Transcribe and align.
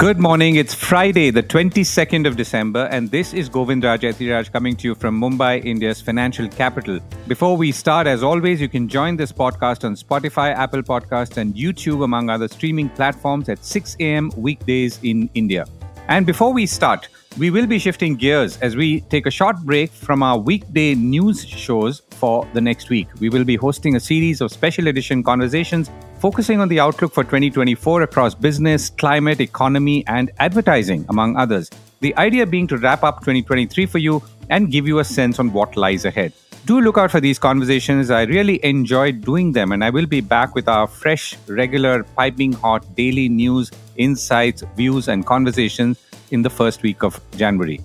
Good 0.00 0.18
morning. 0.18 0.56
It's 0.56 0.72
Friday, 0.72 1.28
the 1.28 1.42
22nd 1.42 2.26
of 2.26 2.34
December, 2.34 2.88
and 2.90 3.10
this 3.10 3.34
is 3.34 3.50
Govindraj 3.50 3.98
Ethiraj 4.10 4.50
coming 4.50 4.74
to 4.76 4.88
you 4.88 4.94
from 4.94 5.20
Mumbai, 5.20 5.62
India's 5.62 6.00
financial 6.00 6.48
capital. 6.48 7.00
Before 7.28 7.54
we 7.54 7.70
start, 7.70 8.06
as 8.06 8.22
always, 8.22 8.62
you 8.62 8.68
can 8.70 8.88
join 8.88 9.16
this 9.16 9.30
podcast 9.30 9.84
on 9.84 9.96
Spotify, 9.96 10.54
Apple 10.54 10.82
Podcasts, 10.82 11.36
and 11.36 11.54
YouTube, 11.54 12.02
among 12.02 12.30
other 12.30 12.48
streaming 12.48 12.88
platforms, 12.88 13.50
at 13.50 13.62
6 13.62 13.96
a.m. 14.00 14.30
weekdays 14.38 14.98
in 15.02 15.28
India. 15.34 15.66
And 16.08 16.24
before 16.24 16.54
we 16.54 16.64
start, 16.64 17.08
we 17.36 17.50
will 17.50 17.66
be 17.66 17.78
shifting 17.78 18.16
gears 18.16 18.56
as 18.62 18.76
we 18.76 19.02
take 19.02 19.26
a 19.26 19.30
short 19.30 19.58
break 19.58 19.90
from 19.90 20.22
our 20.22 20.38
weekday 20.38 20.94
news 20.94 21.44
shows 21.44 22.00
for 22.12 22.48
the 22.54 22.60
next 22.62 22.88
week. 22.88 23.08
We 23.20 23.28
will 23.28 23.44
be 23.44 23.56
hosting 23.56 23.96
a 23.96 24.00
series 24.00 24.40
of 24.40 24.50
special 24.50 24.88
edition 24.88 25.22
conversations 25.22 25.90
focusing 26.20 26.60
on 26.60 26.68
the 26.68 26.78
outlook 26.78 27.14
for 27.14 27.24
2024 27.24 28.02
across 28.02 28.34
business, 28.34 28.90
climate, 28.90 29.40
economy, 29.40 30.04
and 30.06 30.30
advertising, 30.38 31.06
among 31.08 31.36
others. 31.36 31.70
The 32.00 32.14
idea 32.16 32.46
being 32.46 32.66
to 32.68 32.76
wrap 32.76 33.02
up 33.02 33.20
2023 33.20 33.86
for 33.86 33.98
you 33.98 34.22
and 34.50 34.70
give 34.70 34.86
you 34.86 34.98
a 34.98 35.04
sense 35.04 35.38
on 35.38 35.50
what 35.52 35.76
lies 35.76 36.04
ahead. 36.04 36.34
Do 36.66 36.82
look 36.82 36.98
out 36.98 37.10
for 37.10 37.20
these 37.20 37.38
conversations. 37.38 38.10
I 38.10 38.24
really 38.24 38.62
enjoyed 38.62 39.22
doing 39.22 39.52
them, 39.52 39.72
and 39.72 39.82
I 39.82 39.88
will 39.88 40.04
be 40.04 40.20
back 40.20 40.54
with 40.54 40.68
our 40.68 40.86
fresh, 40.86 41.38
regular, 41.48 42.04
piping 42.04 42.52
hot 42.52 42.94
daily 42.94 43.30
news, 43.30 43.70
insights, 43.96 44.62
views, 44.76 45.08
and 45.08 45.24
conversations 45.24 45.98
in 46.30 46.42
the 46.42 46.50
first 46.50 46.82
week 46.82 47.02
of 47.02 47.18
January. 47.36 47.80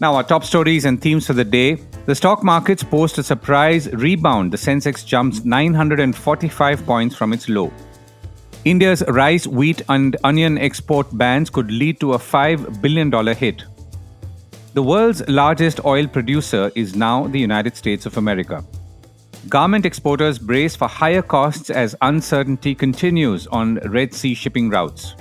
Now, 0.00 0.14
our 0.16 0.22
top 0.22 0.44
stories 0.44 0.84
and 0.84 1.00
themes 1.00 1.26
for 1.26 1.32
the 1.32 1.44
day. 1.44 1.78
The 2.06 2.14
stock 2.14 2.42
markets 2.42 2.82
post 2.82 3.18
a 3.18 3.22
surprise 3.22 3.92
rebound. 3.92 4.52
The 4.52 4.56
Sensex 4.56 5.04
jumps 5.04 5.44
945 5.44 6.86
points 6.86 7.14
from 7.14 7.32
its 7.32 7.48
low. 7.48 7.70
India's 8.64 9.02
rice, 9.08 9.46
wheat, 9.46 9.82
and 9.88 10.16
onion 10.24 10.58
export 10.58 11.06
bans 11.16 11.50
could 11.50 11.70
lead 11.70 12.00
to 12.00 12.14
a 12.14 12.18
$5 12.18 12.80
billion 12.80 13.10
hit. 13.36 13.64
The 14.72 14.82
world's 14.82 15.26
largest 15.28 15.84
oil 15.84 16.06
producer 16.06 16.70
is 16.74 16.94
now 16.94 17.26
the 17.26 17.38
United 17.38 17.76
States 17.76 18.06
of 18.06 18.16
America. 18.16 18.64
Garment 19.48 19.86
exporters 19.86 20.38
brace 20.38 20.76
for 20.76 20.88
higher 20.88 21.22
costs 21.22 21.70
as 21.70 21.96
uncertainty 22.02 22.74
continues 22.74 23.46
on 23.48 23.76
Red 23.86 24.14
Sea 24.14 24.34
shipping 24.34 24.70
routes. 24.70 25.14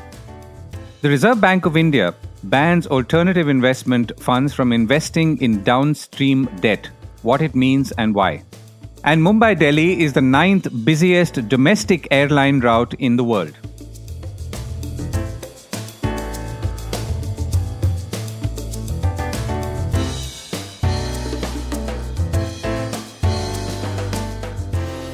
The 1.01 1.09
Reserve 1.09 1.39
Bank 1.39 1.65
of 1.65 1.77
India 1.77 2.13
bans 2.43 2.87
alternative 2.87 3.47
investment 3.47 4.11
funds 4.19 4.53
from 4.53 4.71
investing 4.71 5.41
in 5.41 5.63
downstream 5.63 6.45
debt, 6.61 6.89
what 7.21 7.41
it 7.41 7.55
means 7.55 7.91
and 7.93 8.15
why. 8.15 8.43
And 9.03 9.21
Mumbai 9.21 9.57
Delhi 9.57 10.01
is 10.01 10.13
the 10.13 10.21
ninth 10.21 10.67
busiest 10.83 11.47
domestic 11.47 12.07
airline 12.11 12.59
route 12.59 12.93
in 12.95 13.15
the 13.15 13.23
world. 13.23 13.53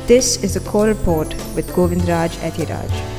This 0.07 0.43
is 0.43 0.55
a 0.55 0.59
core 0.59 0.85
report 0.85 1.29
with 1.55 1.67
Govindraj 1.69 2.29
Ethiraj. 2.37 3.14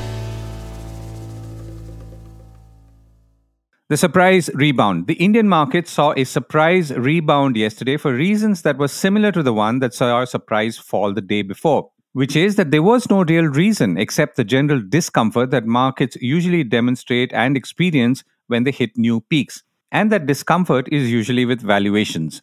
The 3.89 3.95
surprise 3.95 4.49
rebound. 4.53 5.07
The 5.07 5.13
Indian 5.13 5.47
market 5.47 5.87
saw 5.87 6.13
a 6.17 6.25
surprise 6.25 6.91
rebound 6.91 7.55
yesterday 7.55 7.95
for 7.95 8.13
reasons 8.13 8.63
that 8.63 8.77
were 8.77 8.89
similar 8.89 9.31
to 9.31 9.41
the 9.41 9.53
one 9.53 9.79
that 9.79 9.93
saw 9.93 10.21
a 10.21 10.27
surprise 10.27 10.77
fall 10.77 11.13
the 11.13 11.21
day 11.21 11.41
before, 11.41 11.89
which 12.11 12.35
is 12.35 12.57
that 12.57 12.71
there 12.71 12.83
was 12.83 13.09
no 13.09 13.23
real 13.23 13.45
reason 13.45 13.97
except 13.97 14.35
the 14.35 14.43
general 14.43 14.81
discomfort 14.81 15.51
that 15.51 15.65
markets 15.65 16.17
usually 16.19 16.65
demonstrate 16.65 17.31
and 17.31 17.55
experience 17.55 18.25
when 18.47 18.65
they 18.65 18.71
hit 18.71 18.97
new 18.97 19.21
peaks. 19.21 19.63
And 19.89 20.11
that 20.11 20.25
discomfort 20.25 20.89
is 20.91 21.09
usually 21.09 21.45
with 21.45 21.61
valuations. 21.61 22.41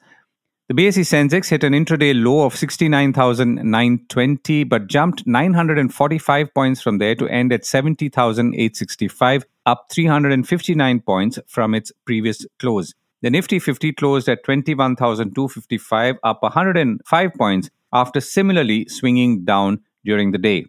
The 0.67 0.73
BSE 0.73 1.05
Sensex 1.05 1.51
hit 1.51 1.63
an 1.63 1.75
intraday 1.75 2.15
low 2.15 2.47
of 2.47 2.57
69,920 2.57 4.65
but 4.65 4.87
jumped 4.87 5.27
945 5.27 6.55
points 6.55 6.81
from 6.81 6.97
there 6.97 7.15
to 7.17 7.29
end 7.29 7.53
at 7.53 7.67
70,865, 7.67 9.45
up 9.67 9.89
359 9.93 11.01
points 11.01 11.39
from 11.47 11.75
its 11.75 11.93
previous 12.07 12.47
close. 12.59 12.95
The 13.21 13.29
Nifty 13.29 13.59
50 13.59 13.93
closed 13.93 14.27
at 14.27 14.43
21,255, 14.43 16.17
up 16.23 16.43
105 16.43 17.35
points 17.35 17.69
after 17.93 18.23
similarly 18.23 18.87
swinging 18.89 19.45
down 19.45 19.81
during 20.03 20.33
the 20.33 20.39
day. 20.39 20.65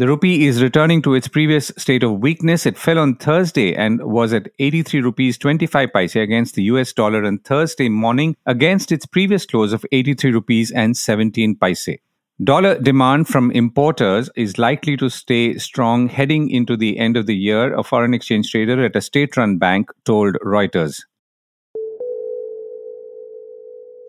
The 0.00 0.06
rupee 0.06 0.46
is 0.46 0.62
returning 0.62 1.02
to 1.02 1.12
its 1.12 1.28
previous 1.28 1.70
state 1.76 2.02
of 2.02 2.20
weakness. 2.20 2.64
It 2.64 2.78
fell 2.78 2.98
on 2.98 3.16
Thursday 3.16 3.74
and 3.74 4.02
was 4.02 4.32
at 4.32 4.48
83 4.58 5.02
rupees 5.02 5.36
25 5.36 5.92
paise 5.92 6.16
against 6.16 6.54
the 6.54 6.62
US 6.72 6.94
dollar 6.94 7.26
on 7.26 7.40
Thursday 7.40 7.90
morning 7.90 8.34
against 8.46 8.92
its 8.92 9.04
previous 9.04 9.44
close 9.44 9.74
of 9.74 9.84
83 9.92 10.30
rupees 10.30 10.70
and 10.70 10.96
17 10.96 11.54
paise. 11.56 11.98
Dollar 12.42 12.78
demand 12.78 13.28
from 13.28 13.50
importers 13.50 14.30
is 14.36 14.56
likely 14.56 14.96
to 14.96 15.10
stay 15.10 15.58
strong 15.58 16.08
heading 16.08 16.48
into 16.48 16.78
the 16.78 16.98
end 16.98 17.18
of 17.18 17.26
the 17.26 17.36
year, 17.36 17.74
a 17.74 17.84
foreign 17.84 18.14
exchange 18.14 18.50
trader 18.50 18.82
at 18.82 18.96
a 18.96 19.02
state 19.02 19.36
run 19.36 19.58
bank 19.58 19.90
told 20.06 20.36
Reuters. 20.42 21.02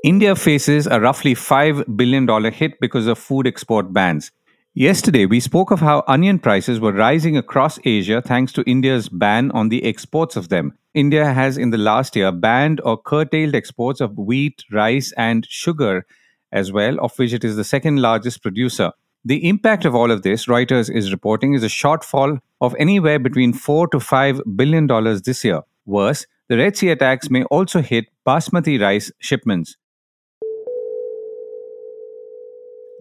India 0.06 0.38
faces 0.38 0.88
a 0.88 1.02
roughly 1.02 1.36
$5 1.36 1.98
billion 1.98 2.54
hit 2.54 2.80
because 2.80 3.08
of 3.08 3.20
food 3.20 3.46
export 3.46 3.92
bans. 3.92 4.32
Yesterday, 4.74 5.26
we 5.26 5.42
spoke 5.42 5.70
of 5.72 5.82
how 5.82 6.02
onion 6.08 6.40
prices 6.40 6.80
were 6.80 6.94
rising 6.94 7.36
across 7.36 7.78
Asia 7.84 8.22
thanks 8.22 8.54
to 8.54 8.64
India's 8.64 9.10
ban 9.10 9.52
on 9.52 9.68
the 9.68 9.84
exports 9.84 10.38
of 10.38 10.48
them. 10.48 10.78
India 10.94 11.34
has, 11.34 11.58
in 11.58 11.72
the 11.72 11.78
last 11.78 12.16
year, 12.16 12.32
banned 12.32 12.80
or 12.86 12.98
curtailed 12.98 13.54
exports 13.54 14.00
of 14.00 14.18
wheat, 14.18 14.64
rice, 14.72 15.12
and 15.18 15.46
sugar 15.50 16.06
as 16.54 16.72
well, 16.72 16.98
of 17.02 17.20
which 17.20 17.34
it 17.34 17.44
is 17.44 17.58
the 17.58 17.66
second 17.66 17.98
largest 18.02 18.42
producer. 18.42 18.94
The 19.26 19.46
impact 19.46 19.84
of 19.84 19.94
all 19.94 20.10
of 20.10 20.24
this, 20.24 20.46
Reuters 20.46 20.90
is 20.90 21.12
reporting, 21.12 21.54
is 21.54 21.64
a 21.64 21.68
shortfall 21.68 22.40
of 22.62 22.74
anywhere 22.80 23.20
between 23.20 23.52
4 23.52 23.90
to 23.90 24.00
5 24.00 24.42
billion 24.56 24.88
dollars 24.88 25.22
this 25.24 25.44
year. 25.44 25.64
Worse, 25.86 26.26
the 26.48 26.56
Red 26.56 26.78
Sea 26.78 26.92
attacks 26.92 27.30
may 27.30 27.44
also 27.46 27.82
hit 27.82 28.06
basmati 28.26 28.82
rice 28.82 29.12
shipments. 29.20 29.76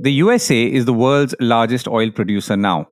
The 0.03 0.13
USA 0.13 0.65
is 0.65 0.87
the 0.87 0.95
world's 0.95 1.35
largest 1.41 1.87
oil 1.87 2.11
producer 2.11 2.57
now, 2.57 2.89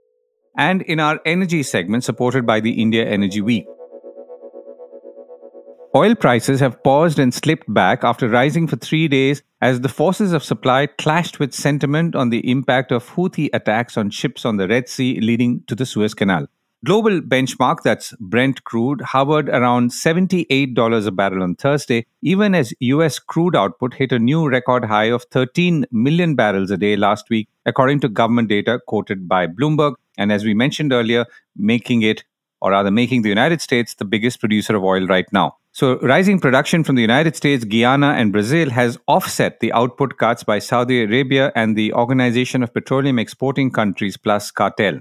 and 0.59 0.83
in 0.83 1.01
our 1.01 1.19
energy 1.25 1.63
segment 1.63 2.05
supported 2.05 2.45
by 2.45 2.61
the 2.61 2.83
India 2.83 3.09
Energy 3.09 3.41
Week. 3.41 3.65
Oil 5.97 6.15
prices 6.15 6.61
have 6.61 6.83
paused 6.83 7.19
and 7.19 7.33
slipped 7.33 7.73
back 7.73 8.05
after 8.05 8.29
rising 8.29 8.67
for 8.67 8.77
three 8.77 9.09
days 9.09 9.43
as 9.63 9.81
the 9.81 9.89
forces 9.89 10.35
of 10.35 10.45
supply 10.45 10.85
clashed 10.87 11.39
with 11.39 11.55
sentiment 11.55 12.15
on 12.15 12.29
the 12.29 12.51
impact 12.51 12.93
of 12.93 13.09
Houthi 13.09 13.49
attacks 13.55 13.97
on 13.97 14.11
ships 14.11 14.45
on 14.45 14.59
the 14.59 14.69
Red 14.69 14.87
Sea 14.87 15.19
leading 15.19 15.63
to 15.67 15.75
the 15.75 15.87
Suez 15.87 16.13
Canal. 16.13 16.47
Global 16.85 17.21
benchmark, 17.21 17.83
that's 17.83 18.15
Brent 18.21 18.63
crude, 18.63 19.01
hovered 19.01 19.49
around 19.49 19.91
$78 19.91 21.07
a 21.07 21.11
barrel 21.11 21.43
on 21.43 21.57
Thursday, 21.57 22.07
even 22.23 22.55
as 22.55 22.73
US 22.79 23.19
crude 23.19 23.57
output 23.57 23.95
hit 23.95 24.13
a 24.13 24.19
new 24.21 24.49
record 24.49 24.85
high 24.85 25.07
of 25.07 25.25
13 25.33 25.87
million 25.91 26.37
barrels 26.37 26.71
a 26.71 26.77
day 26.77 26.95
last 26.95 27.31
week, 27.31 27.49
according 27.67 27.99
to 28.01 28.09
government 28.09 28.49
data 28.49 28.79
quoted 28.87 29.27
by 29.27 29.49
Bloomberg. 29.49 29.95
And 30.19 30.31
as 30.31 30.45
we 30.45 30.55
mentioned 30.55 30.93
earlier, 30.93 31.27
making 31.57 32.03
it, 32.03 32.23
or 32.61 32.71
rather 32.71 32.93
making 32.93 33.23
the 33.23 33.29
United 33.29 33.61
States 33.61 33.95
the 33.95 34.05
biggest 34.05 34.39
producer 34.39 34.77
of 34.77 34.85
oil 34.85 35.05
right 35.09 35.27
now. 35.33 35.57
So, 35.73 35.99
rising 35.99 36.39
production 36.39 36.85
from 36.85 36.95
the 36.95 37.03
United 37.03 37.35
States, 37.35 37.65
Guyana, 37.65 38.11
and 38.13 38.33
Brazil 38.33 38.71
has 38.71 38.99
offset 39.09 39.59
the 39.59 39.73
output 39.73 40.17
cuts 40.17 40.45
by 40.45 40.61
Saudi 40.61 41.03
Arabia 41.03 41.51
and 41.57 41.77
the 41.77 41.93
Organization 41.93 42.63
of 42.63 42.73
Petroleum 42.73 43.19
Exporting 43.19 43.73
Countries 43.73 44.17
plus 44.17 44.53
cartel. 44.53 45.01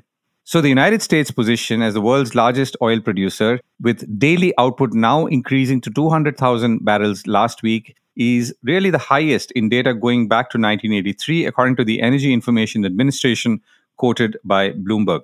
So, 0.49 0.61
the 0.61 0.69
United 0.69 1.01
States' 1.01 1.29
position 1.29 1.81
as 1.81 1.93
the 1.93 1.99
world's 1.99 2.33
largest 2.33 2.77
oil 2.81 3.01
producer, 3.01 3.59
with 3.81 4.17
daily 4.17 4.53
output 4.57 4.93
now 4.93 5.25
increasing 5.25 5.81
to 5.81 5.89
200,000 5.89 6.85
barrels 6.85 7.27
last 7.27 7.63
week, 7.63 7.97
is 8.15 8.55
really 8.63 8.89
the 8.89 8.97
highest 8.97 9.51
in 9.51 9.67
data 9.67 9.93
going 9.93 10.29
back 10.29 10.49
to 10.51 10.57
1983, 10.57 11.47
according 11.47 11.75
to 11.75 11.83
the 11.83 12.01
Energy 12.01 12.31
Information 12.31 12.85
Administration, 12.85 13.59
quoted 13.97 14.37
by 14.45 14.71
Bloomberg. 14.71 15.23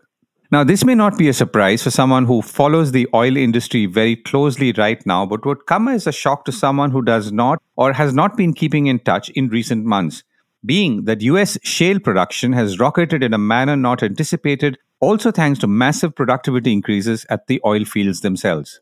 Now, 0.51 0.65
this 0.65 0.83
may 0.83 0.93
not 0.93 1.17
be 1.17 1.29
a 1.29 1.33
surprise 1.33 1.81
for 1.81 1.89
someone 1.89 2.25
who 2.25 2.41
follows 2.41 2.91
the 2.91 3.07
oil 3.13 3.37
industry 3.37 3.85
very 3.85 4.17
closely 4.17 4.73
right 4.73 5.05
now, 5.05 5.25
but 5.25 5.45
would 5.45 5.67
come 5.67 5.87
as 5.87 6.05
a 6.05 6.11
shock 6.11 6.43
to 6.43 6.51
someone 6.51 6.91
who 6.91 7.01
does 7.01 7.31
not 7.31 7.63
or 7.77 7.93
has 7.93 8.13
not 8.13 8.35
been 8.35 8.53
keeping 8.53 8.87
in 8.87 8.99
touch 8.99 9.29
in 9.29 9.47
recent 9.47 9.85
months 9.85 10.25
being 10.65 11.05
that 11.05 11.21
US 11.21 11.57
shale 11.61 11.99
production 11.99 12.53
has 12.53 12.79
rocketed 12.79 13.23
in 13.23 13.33
a 13.33 13.37
manner 13.37 13.75
not 13.75 14.01
anticipated 14.01 14.77
also 15.03 15.31
thanks 15.31 15.59
to 15.59 15.67
massive 15.67 16.15
productivity 16.15 16.71
increases 16.71 17.25
at 17.29 17.47
the 17.47 17.59
oil 17.65 17.83
fields 17.83 18.21
themselves. 18.21 18.79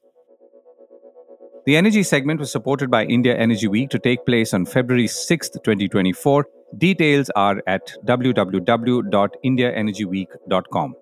The 1.65 1.75
energy 1.75 2.03
segment 2.03 2.39
was 2.39 2.51
supported 2.51 2.91
by 2.91 3.05
India 3.05 3.35
Energy 3.35 3.67
Week 3.67 3.89
to 3.89 3.97
take 3.99 4.25
place 4.25 4.53
on 4.53 4.65
February 4.65 5.07
6, 5.07 5.49
2024. 5.49 6.47
Details 6.77 7.29
are 7.35 7.61
at 7.67 7.91
www.indiaenergyweek.com. 8.05 10.95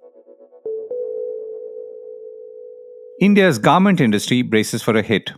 India's 3.22 3.60
garment 3.60 4.00
industry 4.00 4.42
braces 4.42 4.82
for 4.82 4.96
a 4.96 5.02
hit. 5.02 5.32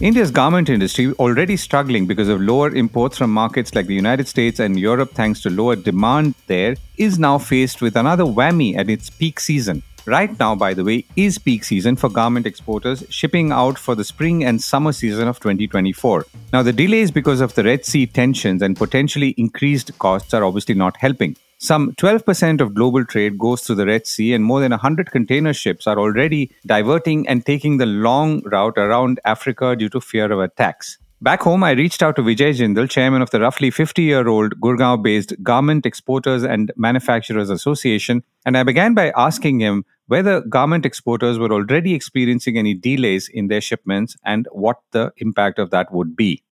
India's 0.00 0.30
garment 0.30 0.68
industry, 0.68 1.12
already 1.14 1.56
struggling 1.56 2.06
because 2.06 2.28
of 2.28 2.40
lower 2.40 2.72
imports 2.72 3.18
from 3.18 3.32
markets 3.32 3.74
like 3.74 3.88
the 3.88 3.94
United 3.96 4.28
States 4.28 4.60
and 4.60 4.78
Europe 4.78 5.10
thanks 5.10 5.40
to 5.40 5.50
lower 5.50 5.74
demand 5.74 6.36
there, 6.46 6.76
is 6.98 7.18
now 7.18 7.36
faced 7.36 7.82
with 7.82 7.96
another 7.96 8.22
whammy 8.22 8.76
at 8.76 8.88
its 8.88 9.10
peak 9.10 9.40
season. 9.40 9.82
Right 10.06 10.38
now, 10.38 10.54
by 10.54 10.72
the 10.72 10.84
way, 10.84 11.04
is 11.16 11.36
peak 11.36 11.64
season 11.64 11.96
for 11.96 12.08
garment 12.08 12.46
exporters 12.46 13.02
shipping 13.10 13.50
out 13.50 13.76
for 13.76 13.96
the 13.96 14.04
spring 14.04 14.44
and 14.44 14.62
summer 14.62 14.92
season 14.92 15.26
of 15.26 15.40
2024. 15.40 16.26
Now, 16.52 16.62
the 16.62 16.72
delays 16.72 17.10
because 17.10 17.40
of 17.40 17.54
the 17.56 17.64
Red 17.64 17.84
Sea 17.84 18.06
tensions 18.06 18.62
and 18.62 18.76
potentially 18.76 19.34
increased 19.36 19.98
costs 19.98 20.32
are 20.32 20.44
obviously 20.44 20.76
not 20.76 20.96
helping. 20.98 21.36
Some 21.60 21.90
12% 21.96 22.60
of 22.60 22.72
global 22.72 23.04
trade 23.04 23.36
goes 23.36 23.62
through 23.62 23.76
the 23.76 23.86
Red 23.86 24.06
Sea, 24.06 24.32
and 24.32 24.44
more 24.44 24.60
than 24.60 24.70
100 24.70 25.10
container 25.10 25.52
ships 25.52 25.88
are 25.88 25.98
already 25.98 26.52
diverting 26.64 27.26
and 27.26 27.44
taking 27.44 27.78
the 27.78 27.86
long 27.86 28.42
route 28.44 28.78
around 28.78 29.18
Africa 29.24 29.74
due 29.74 29.88
to 29.88 30.00
fear 30.00 30.30
of 30.30 30.38
attacks. 30.38 30.98
Back 31.20 31.42
home, 31.42 31.64
I 31.64 31.72
reached 31.72 32.00
out 32.00 32.14
to 32.14 32.22
Vijay 32.22 32.54
Jindal, 32.54 32.88
chairman 32.88 33.22
of 33.22 33.30
the 33.30 33.40
roughly 33.40 33.72
50 33.72 34.02
year 34.02 34.28
old 34.28 34.60
Gurgaon 34.60 35.02
based 35.02 35.34
Garment 35.42 35.84
Exporters 35.84 36.44
and 36.44 36.70
Manufacturers 36.76 37.50
Association, 37.50 38.22
and 38.46 38.56
I 38.56 38.62
began 38.62 38.94
by 38.94 39.12
asking 39.16 39.58
him 39.58 39.84
whether 40.06 40.40
garment 40.40 40.86
exporters 40.86 41.40
were 41.40 41.52
already 41.52 41.92
experiencing 41.92 42.56
any 42.56 42.72
delays 42.72 43.28
in 43.28 43.48
their 43.48 43.60
shipments 43.60 44.16
and 44.24 44.46
what 44.52 44.76
the 44.92 45.12
impact 45.16 45.58
of 45.58 45.70
that 45.70 45.92
would 45.92 46.14
be 46.14 46.44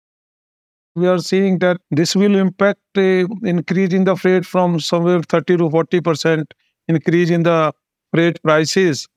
we 0.95 1.07
are 1.09 1.19
seeing 1.19 1.59
that 1.59 1.79
this 1.91 2.15
will 2.17 2.37
impact 2.37 2.81
uh, 2.97 3.27
increase 3.55 3.93
in 3.93 4.05
the 4.05 4.17
freight 4.17 4.47
from 4.47 4.79
somewhere 4.81 5.23
30 5.23 5.57
to 5.57 5.71
40 5.71 6.01
percent 6.01 6.55
increase 6.89 7.31
in 7.31 7.43
the 7.43 7.73
freight 8.13 8.41
prices 8.43 9.09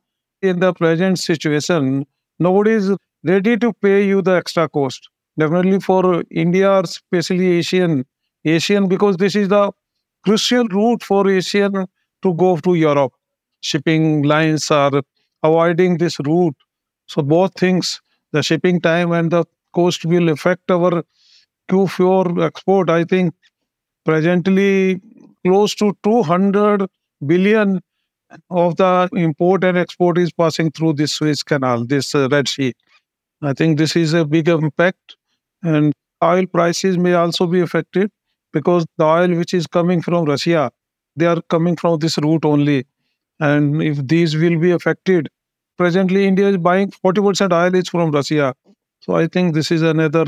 in 0.42 0.60
the 0.60 0.74
present 0.74 1.20
situation. 1.20 2.06
Nobody 2.40 2.72
is 2.72 2.92
ready 3.24 3.58
to 3.58 3.74
pay 3.74 4.06
you 4.08 4.22
the 4.22 4.32
extra 4.36 4.70
cost. 4.70 5.10
Definitely 5.40 5.80
for 5.80 6.24
india 6.32 6.70
especially 6.82 7.48
asian 7.58 8.06
asian 8.46 8.88
because 8.88 9.18
this 9.18 9.36
is 9.36 9.50
the 9.50 9.72
crucial 10.26 10.66
route 10.78 11.04
for 11.04 11.30
asian 11.30 11.86
to 12.24 12.34
go 12.34 12.58
to 12.58 12.76
europe. 12.76 13.14
Shipping 13.62 14.24
lines 14.24 14.70
are 14.72 15.02
avoiding 15.44 15.98
this 15.98 16.20
route. 16.20 16.56
So 17.08 17.22
both 17.22 17.54
things 17.60 18.02
the 18.32 18.44
shipping 18.44 18.82
time 18.82 19.12
and 19.12 19.32
the 19.32 19.46
cost 19.74 20.06
will 20.06 20.30
affect 20.30 20.70
our 20.72 21.04
Q4 21.70 22.46
export, 22.46 22.90
I 22.90 23.04
think 23.04 23.34
presently 24.06 25.02
close 25.46 25.76
to 25.76 25.98
200 26.04 26.88
billion 27.26 27.82
of 28.50 28.76
the 28.78 29.10
import 29.14 29.64
and 29.64 29.78
export 29.78 30.18
is 30.18 30.32
passing 30.32 30.72
through 30.72 30.94
this 30.94 31.14
Suez 31.14 31.44
Canal, 31.44 31.86
this 31.86 32.14
uh, 32.16 32.28
Red 32.30 32.48
Sea. 32.48 32.74
I 33.42 33.54
think 33.54 33.78
this 33.78 33.96
is 33.96 34.14
a 34.14 34.26
big 34.26 34.50
impact, 34.50 35.16
and 35.64 35.94
oil 36.24 36.46
prices 36.48 36.98
may 36.98 37.14
also 37.14 37.48
be 37.48 37.62
affected 37.62 38.12
because 38.52 38.86
the 38.98 39.06
oil 39.06 39.36
which 39.36 39.54
is 39.54 39.68
coming 39.68 40.02
from 40.02 40.26
Russia, 40.26 40.72
they 41.16 41.26
are 41.26 41.42
coming 41.44 41.76
from 41.76 42.00
this 42.00 42.18
route 42.18 42.46
only. 42.46 42.86
And 43.40 43.82
if 43.84 44.06
these 44.08 44.36
will 44.36 44.60
be 44.60 44.72
affected, 44.72 45.30
presently 45.78 46.28
India 46.28 46.50
is 46.50 46.58
buying 46.58 46.92
40% 46.92 47.54
oil 47.54 47.76
is 47.76 47.90
from 47.90 48.12
Russia. 48.12 48.56
So 49.02 49.16
I 49.16 49.28
think 49.28 49.54
this 49.54 49.72
is 49.72 49.84
another 49.84 50.26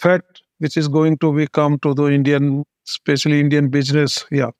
threat 0.00 0.22
which 0.64 0.76
is 0.82 0.88
going 0.88 1.18
to 1.18 1.30
become 1.38 1.78
to 1.80 1.92
the 1.94 2.06
Indian, 2.18 2.64
especially 2.88 3.40
Indian 3.40 3.68
business. 3.68 4.24
Yeah. 4.30 4.52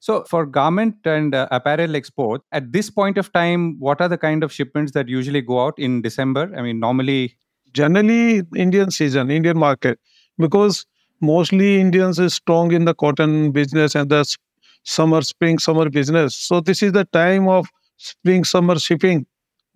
So, 0.00 0.24
for 0.24 0.44
garment 0.44 0.96
and 1.04 1.32
uh, 1.32 1.46
apparel 1.52 1.94
export, 1.94 2.42
at 2.50 2.72
this 2.72 2.90
point 2.90 3.18
of 3.18 3.32
time, 3.32 3.78
what 3.78 4.00
are 4.00 4.08
the 4.08 4.18
kind 4.18 4.42
of 4.42 4.52
shipments 4.52 4.90
that 4.96 5.08
usually 5.08 5.40
go 5.40 5.64
out 5.64 5.78
in 5.78 6.02
December? 6.02 6.50
I 6.56 6.62
mean, 6.62 6.80
normally. 6.80 7.36
Generally, 7.72 8.42
Indian 8.56 8.90
season, 8.90 9.30
Indian 9.30 9.56
market, 9.56 10.00
because 10.38 10.84
mostly 11.20 11.80
Indians 11.80 12.18
is 12.18 12.34
strong 12.34 12.72
in 12.72 12.84
the 12.84 12.94
cotton 12.94 13.52
business 13.52 13.94
and 13.94 14.10
the 14.10 14.24
summer, 14.82 15.22
spring, 15.22 15.60
summer 15.60 15.88
business. 15.88 16.34
So, 16.34 16.60
this 16.60 16.82
is 16.82 16.92
the 16.92 17.04
time 17.20 17.48
of 17.48 17.68
spring, 17.96 18.42
summer 18.44 18.78
shipping 18.80 19.26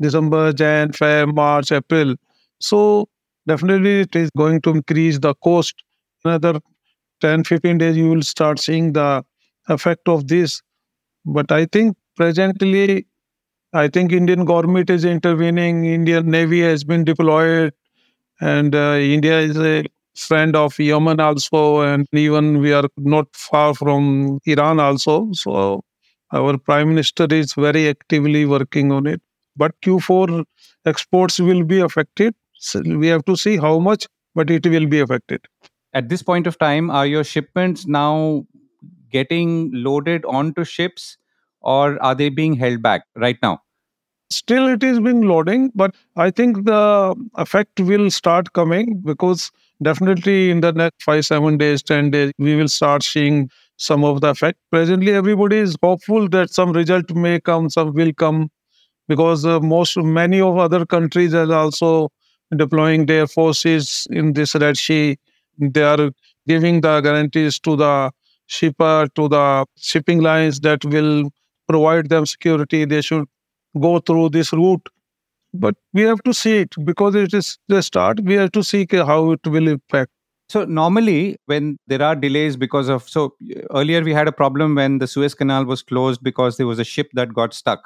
December, 0.01 0.53
Jan, 0.53 0.91
Feb, 0.91 1.35
March, 1.35 1.73
April. 1.73 2.17
So, 2.59 3.09
definitely 3.47 4.01
it 4.01 4.17
is 4.17 4.31
going 4.37 4.61
to 4.63 4.71
increase 4.71 5.19
the 5.19 5.35
cost. 5.37 5.75
Another 6.25 6.61
10 7.21 7.45
15 7.45 7.79
days 7.79 7.97
you 7.97 8.11
will 8.11 8.23
start 8.23 8.59
seeing 8.59 8.93
the 8.93 9.25
effect 9.69 10.09
of 10.09 10.27
this. 10.29 10.63
But 11.25 11.53
i 11.53 11.67
think 11.67 11.97
presently 12.17 13.07
i 13.75 13.89
think 13.89 14.13
indian 14.13 14.45
government 14.45 14.91
is 14.91 15.05
intervening. 15.05 15.85
Indian 15.87 16.31
navy 16.31 16.63
has 16.63 16.85
been 16.85 17.05
deployed. 17.05 17.73
And 18.41 18.75
uh, 18.75 18.97
india 19.01 19.41
is 19.41 19.57
a 19.57 19.85
friend 20.17 20.57
of 20.57 20.79
yemen 20.79 21.21
also. 21.21 21.81
And 21.83 22.07
even 22.13 22.61
we 22.61 22.73
are 22.73 22.89
not 22.97 23.27
far 23.35 23.75
from 23.75 24.39
iran 24.47 24.81
also. 24.81 25.29
So 25.33 25.83
our 26.33 26.59
prime 26.59 26.89
minister 26.91 27.27
is 27.31 27.55
very 27.55 27.89
actively 27.89 28.45
working 28.47 28.93
on 28.93 29.07
it. 29.07 29.23
But 29.57 29.73
q4 29.83 30.45
exports 30.87 31.39
will 31.41 31.65
be 31.65 31.81
affected 31.81 32.35
so 32.67 32.83
we 32.85 33.07
have 33.09 33.25
to 33.27 33.37
see 33.37 33.57
how 33.57 33.79
much, 33.79 34.07
but 34.35 34.51
it 34.51 34.67
will 34.67 34.87
be 34.87 35.01
affected. 35.01 35.41
At 35.95 36.09
this 36.09 36.23
point 36.23 36.47
of 36.47 36.59
time, 36.59 36.91
are 36.91 37.07
your 37.07 37.25
shipments 37.25 37.87
now 37.87 38.45
getting 39.11 39.71
loaded 39.73 40.25
onto 40.25 40.65
ships 40.65 41.17
or 41.61 42.03
are 42.03 42.15
they 42.15 42.29
being 42.29 42.55
held 42.55 42.83
back 42.83 43.03
right 43.17 43.39
now? 43.43 43.61
Still, 44.31 44.67
it 44.69 44.83
is 44.83 44.99
being 44.99 45.23
loading, 45.23 45.71
but 45.75 45.95
I 46.17 46.31
think 46.31 46.65
the 46.65 47.15
effect 47.37 47.79
will 47.81 48.11
start 48.11 48.53
coming 48.55 49.01
because 49.05 49.53
definitely 49.83 50.51
in 50.51 50.61
the 50.63 50.73
next 50.73 51.03
five, 51.05 51.25
seven 51.27 51.59
days, 51.59 51.83
10 51.83 52.11
days, 52.11 52.33
we 52.39 52.57
will 52.57 52.69
start 52.69 53.05
seeing 53.05 53.51
some 53.77 54.05
of 54.05 54.21
the 54.23 54.31
effect. 54.31 54.59
Presently, 54.73 55.13
everybody 55.13 55.59
is 55.59 55.77
hopeful 55.81 56.29
that 56.31 56.51
some 56.51 56.73
result 56.73 57.11
may 57.13 57.41
come, 57.41 57.71
some 57.71 57.95
will 57.95 58.13
come 58.13 58.51
because 59.09 59.45
uh, 59.47 59.61
most 59.61 59.97
many 59.97 60.41
of 60.41 60.59
other 60.59 60.87
countries 60.87 61.35
are 61.35 61.53
also 61.53 62.11
deploying 62.55 63.07
their 63.07 63.27
forces 63.27 64.07
in 64.11 64.33
this 64.33 64.55
Red 64.55 64.77
Sea. 64.77 65.19
They 65.59 65.83
are 65.83 66.11
giving 66.47 66.81
the 66.81 67.01
guarantees 67.01 67.59
to 67.61 67.77
the 67.77 68.13
shipper, 68.47 69.09
to 69.15 69.29
the 69.29 69.67
shipping 69.77 70.21
lines 70.21 70.61
that 70.61 70.85
will 70.85 71.31
provide 71.69 72.09
them 72.09 72.27
security. 72.27 72.85
They 72.85 73.01
should 73.03 73.25
go 73.81 73.99
through 73.99 74.31
this 74.31 74.53
route. 74.53 74.89
But 75.55 75.75
we 75.93 76.03
have 76.03 76.23
to 76.25 76.35
see 76.35 76.59
it 76.59 76.75
because 76.85 77.15
it 77.15 77.33
is 77.33 77.59
the 77.69 77.83
start. 77.83 78.21
We 78.23 78.35
have 78.35 78.53
to 78.53 78.63
see 78.63 78.87
how 78.91 79.33
it 79.33 79.47
will 79.47 79.69
impact. 79.69 80.11
So 80.49 80.65
normally, 80.65 81.37
when 81.47 81.79
there 81.87 82.03
are 82.03 82.15
delays 82.15 82.57
because 82.57 82.89
of 82.89 83.09
so 83.09 83.35
earlier 83.71 84.03
we 84.03 84.13
had 84.13 84.29
a 84.29 84.33
problem 84.33 84.75
when 84.77 84.99
the 84.99 85.07
Suez 85.09 85.35
Canal 85.35 85.65
was 85.65 85.83
closed 85.83 86.23
because 86.23 86.57
there 86.57 86.67
was 86.67 86.79
a 86.79 86.85
ship 86.85 87.09
that 87.15 87.35
got 87.35 87.53
stuck 87.55 87.81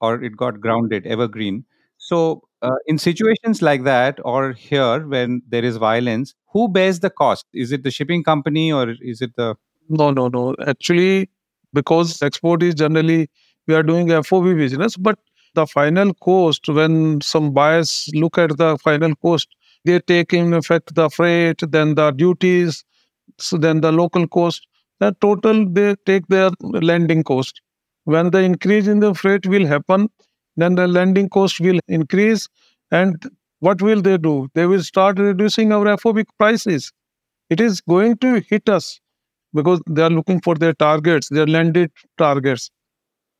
or 0.00 0.22
it 0.22 0.36
got 0.36 0.60
grounded, 0.60 1.06
evergreen. 1.06 1.64
So 1.98 2.42
uh, 2.64 2.76
in 2.86 2.98
situations 2.98 3.62
like 3.62 3.84
that, 3.84 4.18
or 4.24 4.52
here 4.52 5.06
when 5.06 5.42
there 5.48 5.64
is 5.64 5.76
violence, 5.76 6.34
who 6.52 6.68
bears 6.68 7.00
the 7.00 7.10
cost? 7.10 7.46
Is 7.52 7.72
it 7.72 7.82
the 7.84 7.90
shipping 7.90 8.22
company 8.24 8.72
or 8.72 8.90
is 9.00 9.20
it 9.22 9.32
the? 9.36 9.54
No, 9.88 10.10
no, 10.10 10.28
no. 10.28 10.54
Actually, 10.66 11.30
because 11.72 12.22
export 12.22 12.62
is 12.62 12.74
generally 12.74 13.28
we 13.66 13.74
are 13.74 13.82
doing 13.82 14.10
FOB 14.22 14.56
business, 14.56 14.96
but 14.96 15.18
the 15.54 15.66
final 15.66 16.14
cost 16.14 16.68
when 16.68 17.20
some 17.20 17.52
buyers 17.52 18.08
look 18.14 18.38
at 18.38 18.56
the 18.58 18.78
final 18.78 19.14
cost, 19.16 19.48
they 19.84 20.00
take 20.00 20.32
in 20.32 20.52
effect 20.54 20.94
the 20.94 21.10
freight, 21.10 21.60
then 21.68 21.94
the 21.94 22.10
duties, 22.12 22.84
so 23.38 23.56
then 23.56 23.80
the 23.80 23.92
local 23.92 24.26
cost. 24.28 24.66
The 25.00 25.16
total 25.20 25.68
they 25.68 25.96
take 26.06 26.26
their 26.28 26.50
landing 26.62 27.24
cost. 27.24 27.60
When 28.04 28.30
the 28.30 28.40
increase 28.40 28.86
in 28.86 29.00
the 29.00 29.14
freight 29.14 29.46
will 29.46 29.66
happen, 29.66 30.08
then 30.56 30.74
the 30.74 30.86
lending 30.86 31.28
cost 31.28 31.60
will 31.60 31.80
increase. 31.88 32.48
And 32.90 33.16
what 33.60 33.82
will 33.82 34.02
they 34.02 34.18
do? 34.18 34.48
They 34.54 34.66
will 34.66 34.82
start 34.82 35.18
reducing 35.18 35.72
our 35.72 35.96
FOB 35.96 36.24
prices. 36.38 36.92
It 37.50 37.60
is 37.60 37.80
going 37.80 38.18
to 38.18 38.40
hit 38.48 38.68
us 38.68 39.00
because 39.52 39.80
they 39.88 40.02
are 40.02 40.10
looking 40.10 40.40
for 40.40 40.54
their 40.54 40.72
targets, 40.74 41.28
their 41.28 41.46
landed 41.46 41.90
targets. 42.18 42.70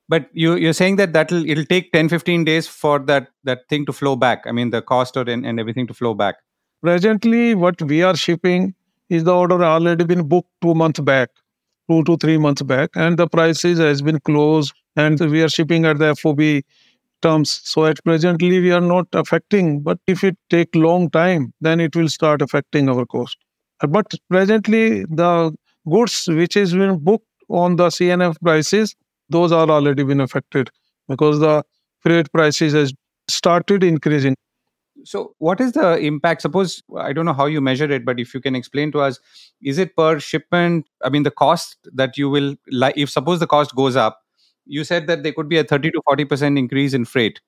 But 0.08 0.28
you, 0.32 0.56
you're 0.56 0.74
saying 0.74 0.96
that 0.96 1.12
that'll 1.12 1.48
it'll 1.48 1.64
take 1.64 1.90
10, 1.92 2.08
15 2.08 2.44
days 2.44 2.66
for 2.66 2.98
that 3.00 3.28
that 3.44 3.60
thing 3.68 3.86
to 3.86 3.92
flow 3.92 4.16
back. 4.16 4.42
I 4.46 4.52
mean, 4.52 4.70
the 4.70 4.82
cost 4.82 5.16
or, 5.16 5.22
and, 5.22 5.46
and 5.46 5.58
everything 5.58 5.86
to 5.86 5.94
flow 5.94 6.14
back. 6.14 6.36
Presently, 6.82 7.54
what 7.54 7.80
we 7.80 8.02
are 8.02 8.14
shipping 8.14 8.74
is 9.08 9.24
the 9.24 9.34
order 9.34 9.64
already 9.64 10.04
been 10.04 10.28
booked 10.28 10.50
two 10.62 10.74
months 10.74 11.00
back, 11.00 11.30
two 11.90 12.04
to 12.04 12.16
three 12.18 12.36
months 12.36 12.62
back, 12.62 12.90
and 12.94 13.18
the 13.18 13.26
prices 13.26 13.78
has 13.78 14.02
been 14.02 14.20
closed, 14.20 14.74
and 14.96 15.18
we 15.30 15.42
are 15.42 15.48
shipping 15.48 15.86
at 15.86 15.98
the 15.98 16.14
FOB 16.14 16.62
terms. 17.24 17.60
So 17.64 17.86
at 17.86 18.02
presently 18.04 18.60
we 18.60 18.70
are 18.72 18.80
not 18.80 19.08
affecting, 19.12 19.80
but 19.80 19.98
if 20.06 20.24
it 20.24 20.36
take 20.50 20.74
long 20.74 21.10
time, 21.10 21.52
then 21.60 21.80
it 21.80 21.96
will 21.96 22.08
start 22.08 22.42
affecting 22.42 22.88
our 22.88 23.06
cost. 23.06 23.36
Uh, 23.82 23.86
but 23.86 24.12
presently 24.30 25.04
the 25.04 25.54
goods 25.88 26.26
which 26.28 26.56
is 26.56 26.74
been 26.74 26.98
booked 26.98 27.26
on 27.48 27.76
the 27.76 27.88
CNF 27.88 28.36
prices, 28.40 28.94
those 29.30 29.52
are 29.52 29.68
already 29.68 30.04
been 30.04 30.20
affected 30.20 30.70
because 31.08 31.40
the 31.40 31.62
freight 32.00 32.30
prices 32.32 32.72
has 32.74 32.92
started 33.28 33.82
increasing. 33.82 34.36
So, 35.04 35.34
what 35.38 35.60
is 35.60 35.72
the 35.72 35.98
impact? 35.98 36.42
Suppose 36.42 36.82
I 36.96 37.12
don't 37.12 37.26
know 37.26 37.34
how 37.34 37.46
you 37.46 37.60
measure 37.60 37.90
it, 37.90 38.04
but 38.04 38.20
if 38.20 38.32
you 38.32 38.40
can 38.40 38.54
explain 38.54 38.92
to 38.92 39.00
us, 39.00 39.18
is 39.62 39.78
it 39.78 39.94
per 39.96 40.18
shipment? 40.18 40.86
I 41.04 41.10
mean, 41.10 41.24
the 41.24 41.30
cost 41.30 41.76
that 41.92 42.16
you 42.16 42.30
will 42.30 42.54
like. 42.70 42.96
If 42.96 43.10
suppose 43.10 43.40
the 43.40 43.46
cost 43.46 43.74
goes 43.74 43.96
up, 43.96 44.23
you 44.66 44.84
said 44.84 45.06
that 45.06 45.22
there 45.22 45.32
could 45.32 45.48
be 45.48 45.58
a 45.58 45.64
thirty 45.64 45.90
to 45.90 46.00
forty 46.04 46.24
percent 46.24 46.58
increase 46.58 46.94
in 46.94 47.04
freight. 47.04 47.40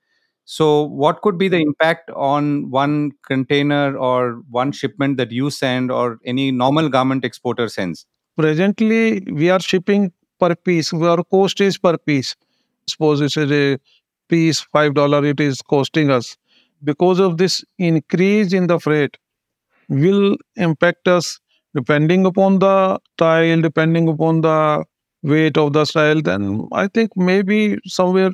So, 0.45 0.83
what 0.85 1.23
could 1.23 1.39
be 1.39 1.49
the 1.49 1.59
impact 1.59 2.11
on 2.11 2.71
one 2.71 3.13
container 3.27 3.97
or 3.97 4.43
one 4.51 4.73
shipment 4.73 5.17
that 5.17 5.33
you 5.33 5.51
send 5.51 5.91
or 5.91 6.19
any 6.25 6.53
normal 6.53 6.89
garment 6.89 7.25
exporter 7.25 7.69
sends? 7.69 8.07
Presently, 8.39 9.21
we 9.33 9.51
are 9.51 9.61
shipping 9.61 10.13
per 10.39 10.55
piece. 10.55 10.93
Our 10.93 11.25
cost 11.25 11.61
is 11.61 11.79
per 11.79 11.99
piece. 11.99 12.37
Suppose 12.89 13.21
it's 13.21 13.37
a 13.37 13.79
piece 14.29 14.61
five 14.61 14.95
dollar. 14.95 15.25
It 15.25 15.41
is 15.41 15.63
costing 15.63 16.11
us 16.11 16.37
because 16.85 17.19
of 17.19 17.39
this 17.39 17.65
increase 17.79 18.53
in 18.53 18.67
the 18.69 18.79
freight 18.79 19.17
will 19.89 20.37
impact 20.57 21.09
us 21.09 21.41
depending 21.75 22.27
upon 22.27 22.59
the 22.59 22.99
tile, 23.19 23.61
depending 23.61 24.09
upon 24.09 24.41
the 24.41 24.85
weight 25.27 25.59
of 25.59 25.73
the 25.75 25.85
style. 25.85 26.23
Then 26.23 26.69
I 26.73 26.89
think 26.89 27.17
maybe 27.17 27.79
somewhere 27.87 28.31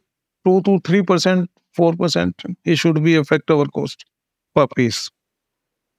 two 0.47 0.63
to 0.63 0.81
three 0.85 1.03
percent 1.03 1.51
4%, 1.77 2.57
it 2.65 2.77
should 2.77 3.03
be 3.03 3.17
affect 3.17 3.51
our 3.51 3.67
cost 3.67 4.05
per 4.55 4.67
piece. 4.67 5.11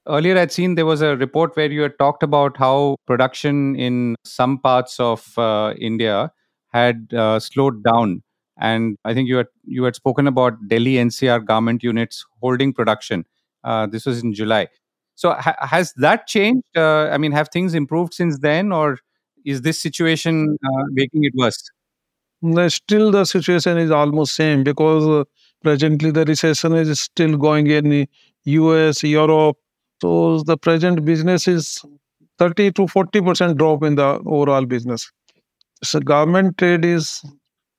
Earlier, 0.06 0.36
I'd 0.38 0.52
seen 0.52 0.74
there 0.74 0.86
was 0.86 1.00
a 1.00 1.16
report 1.16 1.56
where 1.56 1.70
you 1.70 1.80
had 1.82 1.98
talked 1.98 2.22
about 2.22 2.58
how 2.58 2.96
production 3.06 3.74
in 3.76 4.16
some 4.24 4.58
parts 4.58 5.00
of 5.00 5.26
uh, 5.38 5.72
India 5.78 6.30
had 6.72 7.08
uh, 7.14 7.40
slowed 7.40 7.82
down, 7.82 8.22
and 8.58 8.98
I 9.06 9.14
think 9.14 9.28
you 9.28 9.38
had 9.38 9.46
you 9.64 9.82
had 9.84 9.96
spoken 9.96 10.26
about 10.26 10.68
Delhi 10.68 10.94
NCR 10.96 11.44
garment 11.46 11.82
units 11.82 12.22
holding 12.42 12.74
production. 12.74 13.24
Uh, 13.64 13.86
this 13.86 14.04
was 14.04 14.22
in 14.22 14.34
July. 14.34 14.68
So, 15.14 15.32
ha- 15.32 15.56
has 15.60 15.94
that 15.96 16.26
changed? 16.26 16.66
Uh, 16.76 17.08
I 17.10 17.16
mean, 17.16 17.32
have 17.32 17.48
things 17.48 17.72
improved 17.72 18.12
since 18.12 18.40
then, 18.40 18.72
or 18.72 18.98
is 19.44 19.62
this 19.62 19.80
situation 19.80 20.56
uh, 20.64 20.84
making 20.90 21.24
it 21.24 21.34
worse? 21.36 21.62
Still, 22.68 23.10
the 23.10 23.24
situation 23.24 23.78
is 23.78 23.90
almost 23.90 24.34
same 24.34 24.62
because 24.64 25.06
uh, 25.06 25.24
Presently, 25.62 26.10
the 26.10 26.26
recession 26.26 26.74
is 26.74 27.00
still 27.00 27.38
going 27.38 27.68
in 27.68 28.06
US, 28.44 29.02
Europe. 29.02 29.56
So 30.02 30.40
the 30.42 30.58
present 30.58 31.06
business 31.06 31.48
is 31.48 31.82
30 32.38 32.70
to 32.72 32.86
40 32.86 33.22
percent 33.22 33.56
drop 33.56 33.82
in 33.82 33.94
the 33.94 34.20
overall 34.26 34.66
business. 34.66 35.10
So 35.82 36.00
government 36.00 36.58
trade 36.58 36.84
is, 36.84 37.24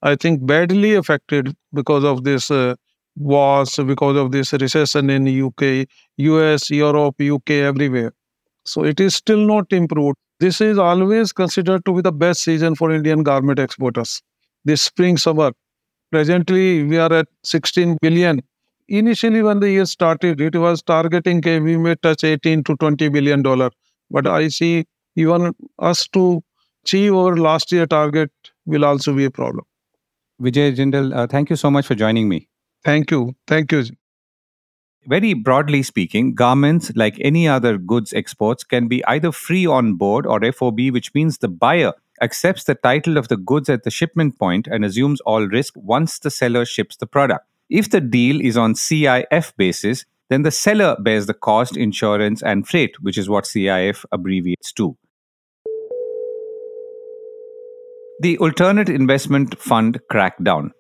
I 0.02 0.16
think, 0.16 0.46
badly 0.46 0.96
affected 0.96 1.56
because 1.74 2.04
of 2.04 2.24
this 2.24 2.52
uh, 2.52 2.76
wars, 3.18 3.76
because 3.86 4.18
of 4.18 4.32
this 4.32 4.54
recession 4.54 5.10
in 5.10 5.28
UK, 5.28 5.88
US, 6.18 6.72
Europe, 6.72 7.22
UK, 7.22 7.52
everywhere. 7.52 8.14
So 8.66 8.84
it 8.86 9.00
is 9.00 9.16
still 9.16 9.46
not 9.48 9.74
improved. 9.74 10.18
This 10.40 10.62
is 10.62 10.78
always 10.78 11.32
considered 11.32 11.86
to 11.86 11.94
be 11.96 12.02
the 12.02 12.12
best 12.12 12.44
season 12.44 12.76
for 12.76 12.92
Indian 12.92 13.24
garment 13.24 13.60
exporters. 13.60 14.22
This 14.64 14.82
spring 14.82 15.18
summer 15.18 15.52
Presently, 16.12 16.84
we 16.84 16.98
are 16.98 17.12
at 17.14 17.28
16 17.44 17.98
billion. 18.02 18.42
Initially, 18.88 19.42
when 19.44 19.60
the 19.60 19.70
year 19.72 19.86
started, 19.86 20.42
it 20.42 20.56
was 20.56 20.82
targeting 20.84 21.40
okay, 21.40 21.60
we 21.60 21.78
may 21.78 21.96
touch 21.96 22.24
18 22.24 22.64
to 22.66 22.76
20 22.78 23.10
billion 23.10 23.42
dollar. 23.44 23.72
But 24.12 24.28
I 24.28 24.48
see 24.50 24.86
even 25.16 25.54
us 25.80 26.08
to 26.10 26.44
achieve 26.86 27.16
our 27.16 27.36
last 27.38 27.72
year 27.72 27.88
target 27.88 28.32
will 28.66 28.86
also 28.86 29.14
be 29.16 29.26
a 29.26 29.32
problem. 29.32 29.66
Vijay 30.42 30.76
Jindal, 30.76 31.16
uh, 31.16 31.28
thank 31.28 31.50
you 31.50 31.56
so 31.56 31.72
much 31.72 31.86
for 31.88 31.96
joining 31.96 32.30
me. 32.30 32.48
Thank 32.84 33.12
you. 33.12 33.36
Thank 33.48 33.72
you. 33.72 33.86
Very 35.08 35.36
broadly 35.36 35.84
speaking, 35.84 36.34
garments, 36.34 36.92
like 36.96 37.18
any 37.22 37.48
other 37.48 37.78
goods 37.78 38.12
exports, 38.12 38.64
can 38.64 38.88
be 38.88 39.06
either 39.06 39.32
free 39.32 39.68
on 39.68 39.96
board 39.96 40.26
or 40.26 40.40
FOB, 40.52 40.80
which 40.90 41.14
means 41.14 41.38
the 41.38 41.48
buyer 41.48 41.94
accepts 42.22 42.64
the 42.64 42.74
title 42.74 43.18
of 43.18 43.28
the 43.28 43.38
goods 43.38 43.70
at 43.70 43.84
the 43.84 43.92
shipment 43.92 44.40
point 44.40 44.68
and 44.68 44.84
assumes 44.84 45.22
all 45.22 45.46
risk 45.48 45.74
once 45.76 46.18
the 46.18 46.32
seller 46.32 46.66
ships 46.66 46.96
the 46.96 47.06
product. 47.06 47.46
If 47.70 47.92
the 47.92 48.02
deal 48.02 48.42
is 48.42 48.58
on 48.58 48.74
CIF 48.74 49.56
basis, 49.58 50.06
then 50.30 50.42
the 50.42 50.50
seller 50.50 50.96
bears 51.00 51.28
the 51.28 51.36
cost, 51.36 51.78
insurance, 51.78 52.42
and 52.42 52.68
freight, 52.68 52.96
which 53.02 53.18
is 53.18 53.30
what 53.30 53.44
CIF 53.44 54.06
abbreviates 54.12 54.72
to. 54.74 54.98
The 58.22 58.40
Alternate 58.40 58.90
Investment 58.90 59.60
Fund 59.60 60.00
crackdown. 60.12 60.72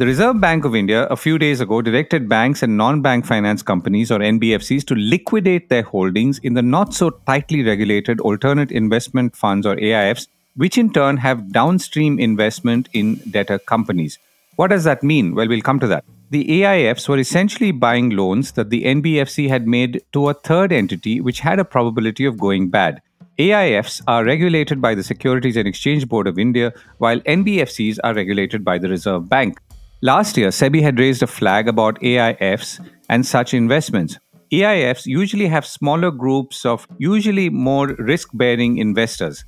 The 0.00 0.06
Reserve 0.06 0.40
Bank 0.40 0.64
of 0.64 0.74
India 0.74 1.06
a 1.08 1.14
few 1.14 1.36
days 1.36 1.60
ago 1.60 1.82
directed 1.82 2.26
banks 2.26 2.62
and 2.62 2.74
non 2.74 3.02
bank 3.02 3.26
finance 3.26 3.62
companies 3.62 4.10
or 4.10 4.18
NBFCs 4.18 4.86
to 4.86 4.94
liquidate 4.94 5.68
their 5.68 5.82
holdings 5.82 6.38
in 6.38 6.54
the 6.54 6.62
not 6.62 6.94
so 6.94 7.10
tightly 7.26 7.62
regulated 7.62 8.18
alternate 8.20 8.72
investment 8.72 9.36
funds 9.36 9.66
or 9.66 9.76
AIFs, 9.76 10.26
which 10.56 10.78
in 10.78 10.90
turn 10.90 11.18
have 11.18 11.52
downstream 11.52 12.18
investment 12.18 12.88
in 12.94 13.16
debtor 13.30 13.58
companies. 13.58 14.18
What 14.56 14.68
does 14.68 14.84
that 14.84 15.02
mean? 15.02 15.34
Well, 15.34 15.48
we'll 15.48 15.60
come 15.60 15.80
to 15.80 15.86
that. 15.88 16.04
The 16.30 16.46
AIFs 16.62 17.06
were 17.06 17.18
essentially 17.18 17.70
buying 17.70 18.08
loans 18.08 18.52
that 18.52 18.70
the 18.70 18.84
NBFC 18.84 19.50
had 19.50 19.68
made 19.68 20.02
to 20.12 20.30
a 20.30 20.32
third 20.32 20.72
entity 20.72 21.20
which 21.20 21.40
had 21.40 21.58
a 21.58 21.64
probability 21.76 22.24
of 22.24 22.38
going 22.38 22.70
bad. 22.70 23.02
AIFs 23.38 24.00
are 24.06 24.24
regulated 24.24 24.80
by 24.80 24.94
the 24.94 25.02
Securities 25.02 25.58
and 25.58 25.68
Exchange 25.68 26.08
Board 26.08 26.26
of 26.26 26.38
India, 26.38 26.72
while 26.96 27.20
NBFCs 27.20 27.98
are 28.02 28.14
regulated 28.14 28.64
by 28.64 28.78
the 28.78 28.88
Reserve 28.88 29.28
Bank. 29.28 29.58
Last 30.02 30.38
year, 30.38 30.48
SEBI 30.48 30.80
had 30.80 30.98
raised 30.98 31.22
a 31.22 31.26
flag 31.26 31.68
about 31.68 32.00
AIFs 32.00 32.80
and 33.10 33.26
such 33.26 33.52
investments. 33.52 34.18
AIFs 34.50 35.04
usually 35.04 35.46
have 35.46 35.66
smaller 35.66 36.10
groups 36.10 36.64
of 36.64 36.88
usually 36.96 37.50
more 37.50 37.88
risk 37.98 38.30
bearing 38.32 38.78
investors. 38.78 39.44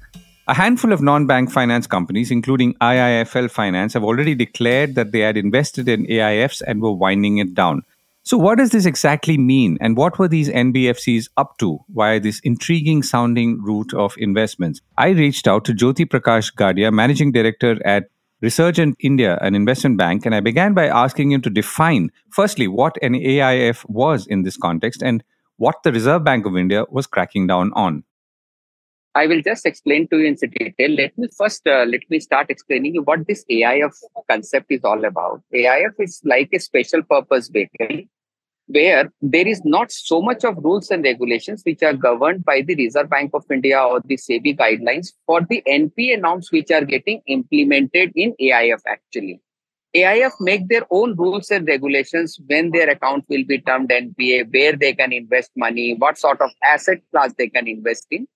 A 0.49 0.53
handful 0.53 0.93
of 0.93 1.01
non 1.01 1.27
bank 1.27 1.51
finance 1.51 1.87
companies, 1.87 2.31
including 2.31 2.75
IIFL 2.83 3.51
Finance, 3.51 3.95
have 3.95 4.05
already 4.05 4.35
declared 4.35 4.95
that 4.95 5.13
they 5.13 5.21
had 5.21 5.39
invested 5.39 5.89
in 5.89 6.05
AIFs 6.05 6.61
and 6.67 6.83
were 6.83 6.93
winding 6.93 7.39
it 7.39 7.55
down. 7.55 7.81
So, 8.23 8.37
what 8.37 8.59
does 8.59 8.71
this 8.71 8.85
exactly 8.85 9.39
mean, 9.39 9.79
and 9.81 9.97
what 9.97 10.19
were 10.19 10.29
these 10.29 10.51
NBFCs 10.51 11.31
up 11.39 11.57
to 11.59 11.79
via 11.95 12.21
this 12.21 12.41
intriguing 12.41 13.03
sounding 13.03 13.63
route 13.63 13.95
of 13.95 14.15
investments? 14.19 14.83
I 14.99 15.09
reached 15.11 15.49
out 15.49 15.65
to 15.65 15.73
Jyoti 15.73 16.05
Prakash 16.05 16.53
Gadia, 16.55 16.93
Managing 16.93 17.33
Director 17.33 17.85
at 17.87 18.11
Resurgent 18.43 18.97
India, 18.99 19.39
an 19.41 19.55
investment 19.55 19.97
bank, 19.97 20.27
and 20.27 20.35
I 20.35 20.41
began 20.41 20.75
by 20.75 20.89
asking 20.89 21.31
him 21.31 21.43
to 21.43 21.51
define, 21.51 22.11
firstly, 22.29 22.67
what 22.67 22.99
an 23.01 23.15
AIF 23.15 23.89
was 23.89 24.27
in 24.27 24.43
this 24.43 24.57
context 24.57 25.01
and 25.01 25.23
what 25.59 25.77
the 25.85 25.93
Reserve 25.93 26.25
Bank 26.25 26.45
of 26.45 26.57
India 26.57 26.85
was 26.91 27.07
cracking 27.07 27.47
down 27.47 27.73
on. 27.75 28.03
I 29.15 29.27
will 29.27 29.43
just 29.43 29.65
explain 29.65 30.09
to 30.09 30.19
you 30.19 30.27
in 30.27 30.35
detail. 30.35 30.91
Let 30.91 31.17
me 31.17 31.29
first 31.37 31.67
uh, 31.67 31.85
let 31.85 32.01
me 32.09 32.19
start 32.19 32.51
explaining 32.51 32.95
you 32.95 33.03
what 33.03 33.27
this 33.29 33.45
AIF 33.49 33.93
concept 34.29 34.73
is 34.73 34.83
all 34.85 35.05
about. 35.05 35.43
AIF 35.55 35.93
is 36.01 36.21
like 36.25 36.49
a 36.53 36.59
special 36.59 37.03
purpose 37.03 37.49
vehicle 37.49 38.07
where 38.73 39.13
there 39.21 39.47
is 39.47 39.63
not 39.65 39.93
so 39.93 40.21
much 40.23 40.45
of 40.45 40.57
rules 40.65 40.91
and 40.91 41.05
regulations 41.05 41.63
which 41.65 41.83
are 41.83 41.93
governed 41.93 42.45
by 42.45 42.63
the 42.63 42.75
Reserve 42.75 43.11
Bank 43.11 43.31
of 43.35 43.45
India 43.51 43.81
or 43.81 44.01
the 44.05 44.17
SEBI 44.17 44.57
guidelines 44.59 45.13
for 45.27 45.41
the 45.49 45.63
NPA 45.69 46.21
norms 46.21 46.51
which 46.51 46.71
are 46.71 46.85
getting 46.85 47.23
implemented 47.27 48.13
in 48.15 48.35
AIF 48.41 48.81
actually. 48.87 49.41
AIF 49.95 50.33
make 50.41 50.69
their 50.69 50.87
own 50.91 51.15
rules 51.17 51.51
and 51.51 51.69
regulations 51.69 52.39
when 52.47 52.71
their 52.71 52.89
account 52.89 53.25
will 53.29 53.45
be 53.45 53.61
termed 53.61 53.91
NPA, 53.91 54.51
where 54.53 54.75
they 54.75 54.95
can 54.95 55.13
invest 55.13 55.51
money, 55.55 55.95
what 55.95 56.17
sort 56.17 56.41
of 56.41 56.51
asset 56.65 57.03
class 57.11 57.35
they 57.37 57.49
can 57.49 57.69
invest 57.69 58.07
in. 58.11 58.27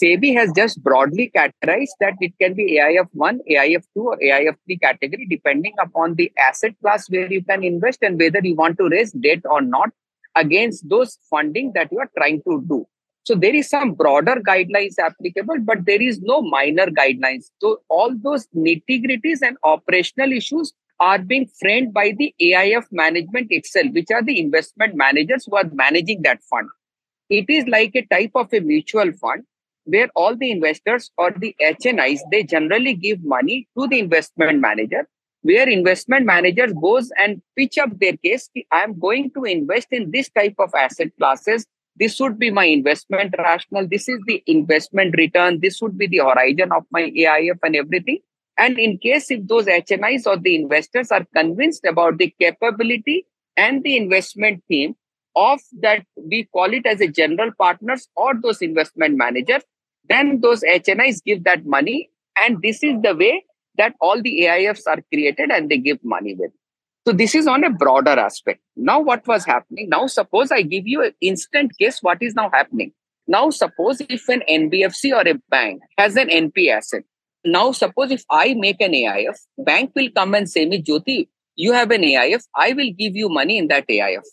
SEBI 0.00 0.34
has 0.34 0.52
just 0.54 0.82
broadly 0.82 1.30
categorized 1.34 1.96
that 2.00 2.14
it 2.20 2.32
can 2.40 2.54
be 2.54 2.78
AIF1, 2.78 3.38
AIF2, 3.50 3.96
or 3.96 4.16
AIF3 4.18 4.80
category, 4.80 5.26
depending 5.28 5.74
upon 5.80 6.14
the 6.14 6.30
asset 6.38 6.74
class 6.80 7.10
where 7.10 7.32
you 7.32 7.42
can 7.42 7.64
invest 7.64 7.98
and 8.02 8.18
whether 8.18 8.40
you 8.42 8.54
want 8.54 8.78
to 8.78 8.88
raise 8.88 9.10
debt 9.12 9.40
or 9.44 9.60
not 9.60 9.90
against 10.36 10.88
those 10.88 11.18
funding 11.28 11.72
that 11.74 11.90
you 11.90 11.98
are 11.98 12.10
trying 12.16 12.40
to 12.42 12.64
do. 12.68 12.86
So 13.24 13.34
there 13.34 13.54
is 13.54 13.68
some 13.68 13.94
broader 13.94 14.36
guidelines 14.36 14.98
applicable, 14.98 15.58
but 15.60 15.84
there 15.84 16.00
is 16.00 16.20
no 16.20 16.42
minor 16.42 16.86
guidelines. 16.86 17.46
So 17.60 17.80
all 17.88 18.14
those 18.22 18.46
nitty 18.56 19.04
gritties 19.04 19.42
and 19.42 19.56
operational 19.64 20.32
issues 20.32 20.72
are 21.00 21.18
being 21.18 21.48
framed 21.60 21.92
by 21.92 22.14
the 22.16 22.34
AIF 22.40 22.86
management 22.92 23.48
itself, 23.50 23.88
which 23.92 24.10
are 24.12 24.22
the 24.22 24.38
investment 24.38 24.94
managers 24.94 25.44
who 25.44 25.56
are 25.56 25.68
managing 25.72 26.22
that 26.22 26.42
fund. 26.44 26.68
It 27.28 27.50
is 27.50 27.66
like 27.66 27.94
a 27.96 28.06
type 28.06 28.32
of 28.34 28.52
a 28.52 28.60
mutual 28.60 29.12
fund 29.12 29.44
where 29.88 30.08
all 30.14 30.36
the 30.36 30.50
investors 30.50 31.10
or 31.16 31.30
the 31.30 31.56
HNIs, 31.60 32.20
they 32.30 32.42
generally 32.42 32.94
give 32.94 33.24
money 33.24 33.66
to 33.76 33.86
the 33.88 33.98
investment 33.98 34.60
manager, 34.60 35.08
where 35.42 35.66
investment 35.68 36.26
managers 36.26 36.72
goes 36.74 37.10
and 37.18 37.40
pitch 37.56 37.78
up 37.78 37.98
their 37.98 38.16
case. 38.18 38.50
I 38.70 38.82
am 38.82 38.98
going 38.98 39.30
to 39.32 39.44
invest 39.44 39.88
in 39.90 40.10
this 40.10 40.28
type 40.28 40.56
of 40.58 40.74
asset 40.74 41.08
classes. 41.18 41.66
This 41.96 42.20
would 42.20 42.38
be 42.38 42.50
my 42.50 42.64
investment 42.64 43.34
rationale 43.38 43.88
this 43.88 44.08
is 44.08 44.20
the 44.26 44.42
investment 44.46 45.14
return. 45.16 45.60
This 45.60 45.80
would 45.80 45.96
be 45.96 46.06
the 46.06 46.18
horizon 46.18 46.70
of 46.70 46.84
my 46.90 47.10
aif 47.10 47.58
and 47.62 47.74
everything. 47.74 48.18
And 48.58 48.78
in 48.78 48.98
case 48.98 49.30
if 49.30 49.46
those 49.46 49.66
hnis 49.66 50.26
or 50.26 50.36
the 50.36 50.54
investors 50.54 51.10
are 51.10 51.26
convinced 51.34 51.84
about 51.84 52.18
the 52.18 52.32
capability 52.38 53.26
and 53.56 53.82
the 53.82 53.96
investment 53.96 54.62
theme 54.68 54.94
of 55.34 55.60
that 55.80 56.04
we 56.16 56.44
call 56.44 56.72
it 56.72 56.86
as 56.86 57.00
a 57.00 57.08
general 57.08 57.50
partners 57.58 58.08
or 58.16 58.34
those 58.40 58.60
investment 58.60 59.16
managers 59.16 59.62
then 60.08 60.40
those 60.40 60.62
hnis 60.62 61.22
give 61.24 61.44
that 61.44 61.64
money 61.66 62.10
and 62.40 62.62
this 62.62 62.82
is 62.82 63.00
the 63.02 63.14
way 63.14 63.44
that 63.76 63.94
all 64.00 64.20
the 64.20 64.46
aifs 64.46 64.86
are 64.86 65.02
created 65.12 65.50
and 65.50 65.70
they 65.70 65.78
give 65.78 65.98
money 66.02 66.34
with 66.34 66.50
so 67.08 67.14
this 67.14 67.34
is 67.34 67.46
on 67.46 67.64
a 67.64 67.70
broader 67.70 68.10
aspect. 68.10 68.60
Now, 68.76 69.00
what 69.00 69.26
was 69.26 69.46
happening? 69.46 69.88
Now, 69.88 70.06
suppose 70.08 70.52
I 70.52 70.60
give 70.60 70.86
you 70.86 71.02
an 71.02 71.12
instant 71.22 71.72
case. 71.78 72.00
What 72.02 72.22
is 72.22 72.34
now 72.34 72.50
happening? 72.52 72.92
Now, 73.26 73.48
suppose 73.48 74.02
if 74.10 74.28
an 74.28 74.42
NBFC 74.46 75.14
or 75.14 75.26
a 75.26 75.40
bank 75.48 75.80
has 75.96 76.16
an 76.16 76.28
NP 76.28 76.68
asset. 76.68 77.04
Now, 77.46 77.72
suppose 77.72 78.10
if 78.10 78.24
I 78.30 78.52
make 78.52 78.82
an 78.82 78.92
AIF, 78.92 79.38
bank 79.56 79.92
will 79.96 80.10
come 80.14 80.34
and 80.34 80.50
say 80.50 80.66
me, 80.66 80.82
Jyoti, 80.82 81.28
you 81.56 81.72
have 81.72 81.90
an 81.92 82.02
AIF. 82.02 82.42
I 82.54 82.74
will 82.74 82.92
give 82.98 83.16
you 83.16 83.30
money 83.30 83.56
in 83.56 83.68
that 83.68 83.86
AIF. 83.88 84.24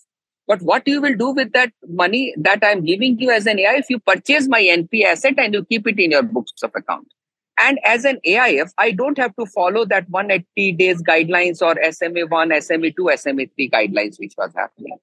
But 0.48 0.62
what 0.62 0.88
you 0.88 1.02
will 1.02 1.16
do 1.16 1.32
with 1.32 1.54
that 1.54 1.72
money 1.88 2.34
that 2.38 2.60
I'm 2.64 2.86
giving 2.86 3.20
you 3.20 3.32
as 3.32 3.48
an 3.48 3.58
AIF, 3.58 3.86
you 3.90 4.00
purchase 4.00 4.48
my 4.48 4.62
NP 4.62 5.04
asset 5.04 5.34
and 5.38 5.54
you 5.54 5.66
keep 5.66 5.88
it 5.88 6.00
in 6.00 6.12
your 6.12 6.24
books 6.24 6.62
of 6.62 6.72
account. 6.76 7.08
And 7.60 7.80
as 7.86 8.06
an 8.06 8.20
AIF, 8.26 8.70
I 8.78 8.92
don't 8.92 9.18
have 9.18 9.36
to 9.38 9.46
follow 9.46 9.86
that 9.86 10.10
180 10.10 10.72
days 10.74 11.02
guidelines 11.02 11.62
or 11.62 11.76
SMA 11.92 12.28
1, 12.28 12.62
SMA 12.62 12.92
2, 12.92 13.12
SMA 13.16 13.46
3 13.56 13.70
guidelines, 13.70 14.20
which 14.20 14.34
was 14.38 14.52
happening. 14.56 14.98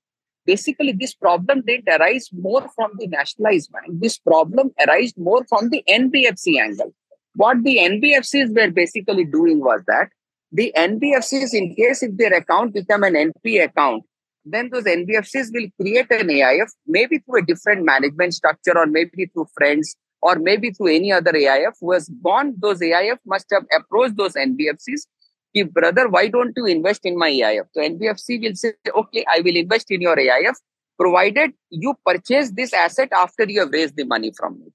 Basically, 0.45 0.93
this 0.93 1.15
problem 1.15 1.63
didn't 1.67 1.89
arise 1.89 2.29
more 2.33 2.69
from 2.75 2.93
the 2.99 3.07
nationalized 3.07 3.73
bank. 3.73 4.01
This 4.01 4.19
problem 4.19 4.73
arose 4.87 5.17
more 5.17 5.45
from 5.49 5.71
the 5.71 5.83
NBFC 5.89 6.61
angle. 6.61 6.93
What 7.35 7.63
the 7.63 7.79
NBFCs 7.79 8.55
were 8.55 8.71
basically 8.71 9.25
doing 9.25 9.61
was 9.61 9.83
that 9.87 10.11
the 10.51 10.73
NBFCs, 10.77 11.55
in 11.55 11.75
case 11.75 12.03
if 12.03 12.17
their 12.17 12.35
account 12.35 12.75
become 12.75 13.05
an 13.05 13.15
NP 13.15 13.65
account, 13.65 14.05
then 14.45 14.71
those 14.71 14.85
NBFCs 14.85 15.53
will 15.53 15.69
create 15.81 16.11
an 16.11 16.29
AIF, 16.29 16.71
maybe 16.87 17.19
through 17.19 17.41
a 17.41 17.47
different 17.47 17.85
management 17.85 18.35
structure 18.35 18.77
or 18.77 18.87
maybe 18.87 19.27
through 19.27 19.47
friends 19.57 19.97
or 20.21 20.37
maybe 20.37 20.71
through 20.71 20.95
any 20.95 21.13
other 21.13 21.33
AIF 21.33 21.75
who 21.81 21.93
has 21.93 22.09
gone, 22.23 22.55
those 22.59 22.81
AIF 22.81 23.19
must 23.27 23.47
have 23.53 23.65
approached 23.77 24.17
those 24.17 24.35
NBFCs. 24.35 25.07
If 25.55 25.71
brother, 25.71 26.09
why 26.09 26.29
don't 26.29 26.53
you 26.57 26.67
invest 26.67 27.05
in 27.05 27.19
my 27.19 27.31
AIF? 27.31 27.67
So 27.73 27.81
NBFC 27.83 28.43
will 28.43 28.55
say, 28.55 28.73
okay, 28.97 29.25
I 29.31 29.41
will 29.41 29.57
invest 29.57 29.91
in 29.91 30.01
your 30.01 30.17
AIF, 30.17 30.55
provided 30.99 31.53
you 31.71 31.95
purchase 32.05 32.51
this 32.51 32.73
asset 32.73 33.09
after 33.13 33.45
you 33.45 33.61
have 33.61 33.71
raised 33.71 33.97
the 33.97 34.05
money 34.05 34.33
from 34.37 34.61
me. 34.61 34.73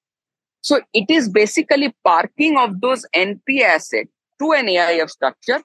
So 0.61 0.81
it 0.93 1.09
is 1.09 1.29
basically 1.29 1.93
parking 2.03 2.57
of 2.57 2.81
those 2.81 3.05
NP 3.15 3.61
asset 3.61 4.07
to 4.39 4.51
an 4.51 4.67
AIF 4.67 5.09
structure 5.09 5.61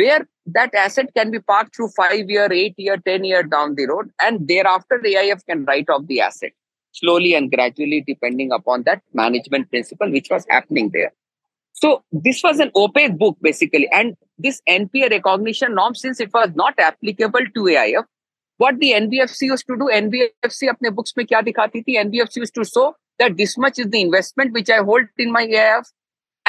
where 0.00 0.26
that 0.46 0.74
asset 0.74 1.10
can 1.16 1.30
be 1.30 1.40
parked 1.40 1.74
through 1.76 1.88
five 1.96 2.28
year, 2.28 2.52
eight 2.52 2.74
year, 2.76 2.96
10 2.96 3.24
year 3.24 3.42
down 3.42 3.74
the 3.74 3.86
road, 3.86 4.10
and 4.20 4.46
thereafter 4.48 5.00
the 5.02 5.14
AIF 5.14 5.44
can 5.46 5.64
write 5.64 5.88
off 5.88 6.06
the 6.06 6.20
asset 6.20 6.52
slowly 6.94 7.34
and 7.34 7.50
gradually 7.50 8.02
depending 8.06 8.52
upon 8.52 8.84
that 8.84 9.02
management 9.12 9.68
principle 9.70 10.10
which 10.10 10.28
was 10.30 10.46
happening 10.48 10.90
there. 10.92 11.12
So 11.72 12.04
this 12.12 12.42
was 12.42 12.60
an 12.60 12.70
opaque 12.76 13.18
book 13.18 13.36
basically 13.42 13.88
and 13.92 14.16
this 14.38 14.62
npa 14.68 15.10
recognition 15.10 15.74
norm 15.74 15.94
since 15.94 16.20
it 16.20 16.32
was 16.32 16.50
not 16.54 16.74
applicable 16.78 17.46
to 17.54 17.64
aif 17.84 18.04
what 18.58 18.78
the 18.78 18.92
nbfc 18.92 19.42
used 19.42 19.66
to 19.66 19.76
do 19.76 19.90
nbfc 19.96 20.70
apne 20.72 20.94
books 20.94 21.16
mein 21.16 21.26
kya 21.32 21.42
dikhati 21.48 21.82
thi 21.88 21.96
nbfc 22.04 22.42
used 22.44 22.54
to 22.54 22.64
show 22.64 22.86
that 23.18 23.36
this 23.36 23.56
much 23.64 23.78
is 23.84 23.90
the 23.96 24.00
investment 24.00 24.52
which 24.58 24.70
i 24.70 24.78
hold 24.90 25.26
in 25.26 25.32
my 25.38 25.44
aif 25.64 25.90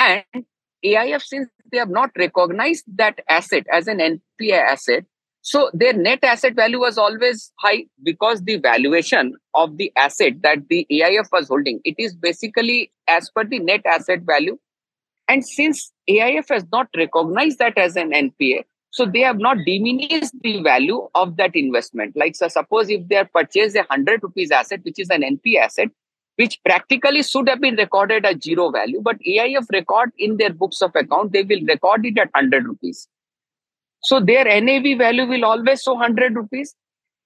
and 0.05 0.45
aif 0.93 1.21
since 1.21 1.49
they 1.71 1.77
have 1.77 1.89
not 1.89 2.11
recognized 2.17 2.85
that 2.95 3.19
asset 3.29 3.65
as 3.71 3.87
an 3.87 3.99
npa 3.99 4.59
asset 4.73 5.05
so 5.45 5.69
their 5.75 5.93
net 5.93 6.23
asset 6.23 6.55
value 6.55 6.79
was 6.79 6.97
always 6.97 7.51
high 7.59 7.85
because 8.01 8.41
the 8.41 8.57
valuation 8.57 9.35
of 9.53 9.77
the 9.77 9.91
asset 9.95 10.41
that 10.41 10.67
the 10.69 10.87
AIF 10.91 11.27
was 11.31 11.49
holding, 11.49 11.81
it 11.85 11.93
is 11.99 12.15
basically 12.15 12.91
as 13.07 13.29
per 13.29 13.43
the 13.43 13.59
net 13.59 13.81
asset 13.85 14.21
value. 14.23 14.57
And 15.27 15.45
since 15.45 15.91
AIF 16.09 16.49
has 16.49 16.65
not 16.71 16.87
recognized 16.97 17.59
that 17.59 17.77
as 17.77 17.95
an 17.95 18.11
NPA, 18.11 18.63
so 18.89 19.05
they 19.05 19.19
have 19.19 19.37
not 19.37 19.57
diminished 19.67 20.33
the 20.41 20.63
value 20.63 21.07
of 21.13 21.37
that 21.37 21.55
investment. 21.55 22.15
Like 22.15 22.35
so 22.35 22.47
suppose 22.47 22.89
if 22.89 23.07
they 23.07 23.15
have 23.15 23.31
purchased 23.31 23.75
a 23.75 23.85
100 23.87 24.23
rupees 24.23 24.49
asset, 24.49 24.79
which 24.81 24.97
is 24.97 25.11
an 25.11 25.21
NPA 25.21 25.65
asset, 25.65 25.89
which 26.37 26.59
practically 26.63 27.23
should 27.23 27.47
have 27.47 27.61
been 27.61 27.75
recorded 27.75 28.25
at 28.25 28.43
zero 28.43 28.69
value, 28.71 29.01
but 29.01 29.17
AIF 29.25 29.65
record 29.71 30.11
in 30.17 30.37
their 30.37 30.53
books 30.53 30.81
of 30.81 30.91
account, 30.95 31.31
they 31.31 31.43
will 31.43 31.61
record 31.65 32.05
it 32.05 32.17
at 32.17 32.29
100 32.33 32.65
rupees. 32.65 33.07
So 34.01 34.19
their 34.19 34.45
NAV 34.61 34.97
value 34.97 35.25
will 35.25 35.45
always 35.45 35.81
show 35.81 35.93
100 35.93 36.35
rupees. 36.35 36.75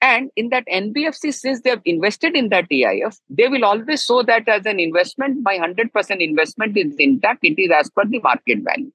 And 0.01 0.29
in 0.37 0.47
that 0.49 0.65
NBFC, 0.67 1.33
since 1.33 1.61
they 1.61 1.71
have 1.71 1.81
invested 1.83 2.35
in 2.35 2.49
that 2.49 2.69
AIF, 2.71 3.17
they 3.29 3.49
will 3.49 3.65
always 3.65 4.05
show 4.05 4.23
that 4.23 4.47
as 4.47 4.65
an 4.65 4.79
investment. 4.79 5.39
My 5.43 5.57
100% 5.57 6.21
investment 6.21 6.77
is 6.77 6.95
intact. 6.97 7.39
It 7.43 7.59
is 7.59 7.69
as 7.71 7.89
per 7.89 8.05
the 8.05 8.19
market 8.19 8.59
value. 8.63 8.91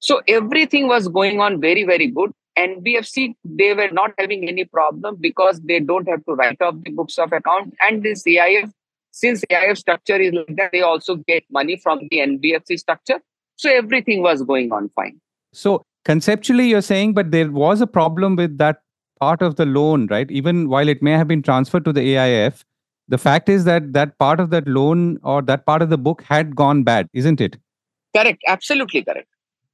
So 0.00 0.22
everything 0.26 0.88
was 0.88 1.08
going 1.08 1.40
on 1.40 1.60
very, 1.60 1.84
very 1.84 2.06
good. 2.06 2.32
NBFC, 2.58 3.34
they 3.44 3.74
were 3.74 3.90
not 3.90 4.12
having 4.18 4.48
any 4.48 4.64
problem 4.64 5.16
because 5.20 5.60
they 5.60 5.80
don't 5.80 6.08
have 6.08 6.24
to 6.24 6.32
write 6.34 6.60
off 6.62 6.76
the 6.82 6.90
books 6.90 7.18
of 7.18 7.32
account. 7.32 7.74
And 7.80 8.02
this 8.02 8.24
AIF, 8.26 8.70
since 9.10 9.44
AIF 9.50 9.78
structure 9.78 10.16
is 10.16 10.32
like 10.32 10.56
that, 10.56 10.72
they 10.72 10.82
also 10.82 11.16
get 11.16 11.44
money 11.50 11.76
from 11.76 12.00
the 12.10 12.18
NBFC 12.18 12.78
structure. 12.78 13.20
So 13.56 13.70
everything 13.70 14.22
was 14.22 14.42
going 14.42 14.72
on 14.72 14.88
fine. 14.90 15.20
So 15.52 15.82
conceptually 16.04 16.68
you're 16.68 16.82
saying 16.82 17.14
but 17.14 17.30
there 17.30 17.50
was 17.50 17.80
a 17.80 17.86
problem 17.86 18.36
with 18.36 18.56
that 18.58 18.80
part 19.20 19.42
of 19.42 19.56
the 19.56 19.66
loan 19.66 20.06
right? 20.06 20.30
Even 20.30 20.68
while 20.68 20.88
it 20.88 21.02
may 21.02 21.12
have 21.12 21.28
been 21.28 21.42
transferred 21.42 21.84
to 21.84 21.92
the 21.92 22.00
aif 22.00 22.64
the 23.08 23.18
fact 23.18 23.48
is 23.48 23.64
that 23.64 23.92
that 23.94 24.16
part 24.18 24.38
of 24.38 24.50
that 24.50 24.68
loan 24.68 25.18
or 25.22 25.42
that 25.42 25.64
part 25.66 25.82
of 25.82 25.90
the 25.90 25.98
book 25.98 26.22
had 26.22 26.54
gone 26.54 26.84
bad 26.84 27.08
isn't 27.12 27.40
it? 27.40 27.56
Correct. 28.16 28.40
Absolutely 28.46 29.02
correct. 29.02 29.28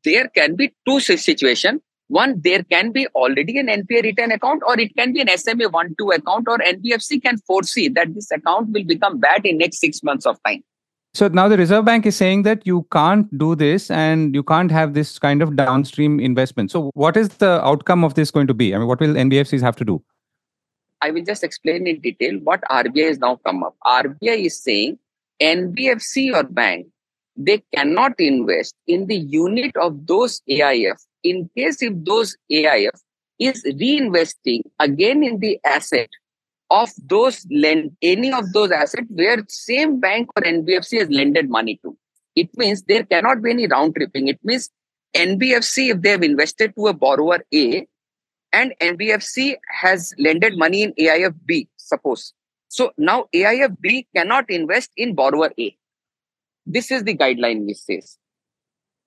There 0.05 0.29
can 0.29 0.57
be 0.57 0.75
two 0.87 1.01
situations 1.01 1.81
one 2.19 2.35
there 2.47 2.63
can 2.75 2.93
be 2.99 3.07
already 3.23 3.59
an 3.63 3.73
npa 3.79 4.03
return 4.09 4.33
account 4.37 4.63
or 4.67 4.79
it 4.85 4.95
can 5.01 5.13
be 5.17 5.25
an 5.25 5.33
sma 5.39 5.69
1 5.81 5.95
2 6.03 6.11
account 6.19 6.53
or 6.55 6.59
nbfc 6.69 7.23
can 7.27 7.41
foresee 7.53 7.89
that 7.99 8.15
this 8.15 8.31
account 8.39 8.71
will 8.77 8.87
become 8.93 9.19
bad 9.27 9.51
in 9.53 9.59
next 9.65 9.89
6 9.89 10.03
months 10.11 10.33
of 10.33 10.41
time 10.49 10.63
so 11.19 11.29
now 11.29 11.47
the 11.47 11.57
Reserve 11.57 11.85
Bank 11.85 12.07
is 12.07 12.17
saying 12.17 12.43
that 12.43 12.67
you 12.67 12.89
can't 12.91 13.39
do 13.39 13.55
this 13.55 13.89
and 13.89 14.35
you 14.35 14.43
can't 14.43 14.73
have 14.73 14.95
this 14.95 15.17
kind 15.17 15.43
of 15.43 15.55
downstream 15.55 16.19
investment. 16.19 16.73
So 16.73 16.91
what 16.95 17.17
is 17.17 17.29
the 17.29 17.65
outcome 17.65 18.03
of 18.03 18.15
this 18.15 18.33
going 18.33 18.49
to 18.49 18.55
be? 18.55 18.75
I 18.75 18.79
mean, 18.79 18.89
what 18.89 18.99
will 18.99 19.15
NBFCs 19.15 19.61
have 19.61 19.77
to 19.77 19.85
do? 19.85 20.03
I 21.03 21.13
will 21.13 21.23
just 21.23 21.45
explain 21.45 21.87
in 21.87 22.01
detail 22.01 22.41
what 22.43 22.63
RBI 22.69 23.07
has 23.07 23.19
now 23.19 23.37
come 23.47 23.63
up. 23.63 23.77
RBI 23.87 24.47
is 24.47 24.61
saying 24.61 24.99
NBFC 25.41 26.35
or 26.35 26.43
bank, 26.43 26.89
they 27.37 27.63
cannot 27.73 28.19
invest 28.19 28.75
in 28.89 29.07
the 29.07 29.17
unit 29.17 29.77
of 29.77 30.09
those 30.09 30.43
AIF 30.49 30.97
in 31.25 31.51
case 31.57 31.83
if 31.83 31.93
those 32.05 32.37
AIF 32.51 33.01
is 33.39 33.65
reinvesting 33.65 34.63
again 34.79 35.25
in 35.25 35.41
the 35.41 35.59
asset 35.65 36.09
of 36.71 36.91
those 37.07 37.47
lend 37.51 37.97
any 38.03 38.33
of 38.33 38.53
those 38.53 38.71
assets 38.71 39.07
where 39.09 39.45
same 39.49 40.01
bank 40.01 40.29
or 40.37 40.43
NBFC 40.43 41.01
has 41.01 41.11
lended 41.11 41.51
money 41.51 41.79
to. 41.83 41.97
It 42.37 42.57
means 42.57 42.83
there 42.83 43.05
cannot 43.05 43.43
be 43.43 43.51
any 43.51 43.67
round 43.67 43.95
tripping. 43.95 44.29
It 44.29 44.39
means 44.43 44.71
NBFC, 45.15 45.91
if 45.95 46.03
they 46.03 46.11
have 46.11 46.23
invested 46.23 46.75
to 46.77 46.89
a 46.89 46.93
borrower 46.93 47.45
A, 47.55 47.87
and 48.53 48.73
NBFC 48.81 49.57
has 49.69 50.15
lended 50.19 50.57
money 50.57 50.83
in 50.83 50.93
AIF 50.95 51.35
B, 51.45 51.69
suppose. 51.77 52.33
So 52.69 52.93
now 52.99 53.27
AIF 53.33 53.81
B 53.81 54.07
cannot 54.15 54.51
invest 54.51 54.91
in 54.97 55.15
borrower 55.15 55.53
A. 55.59 55.77
This 56.67 56.91
is 56.91 57.05
the 57.05 57.17
guideline 57.17 57.67
which 57.67 57.79
says. 57.79 58.19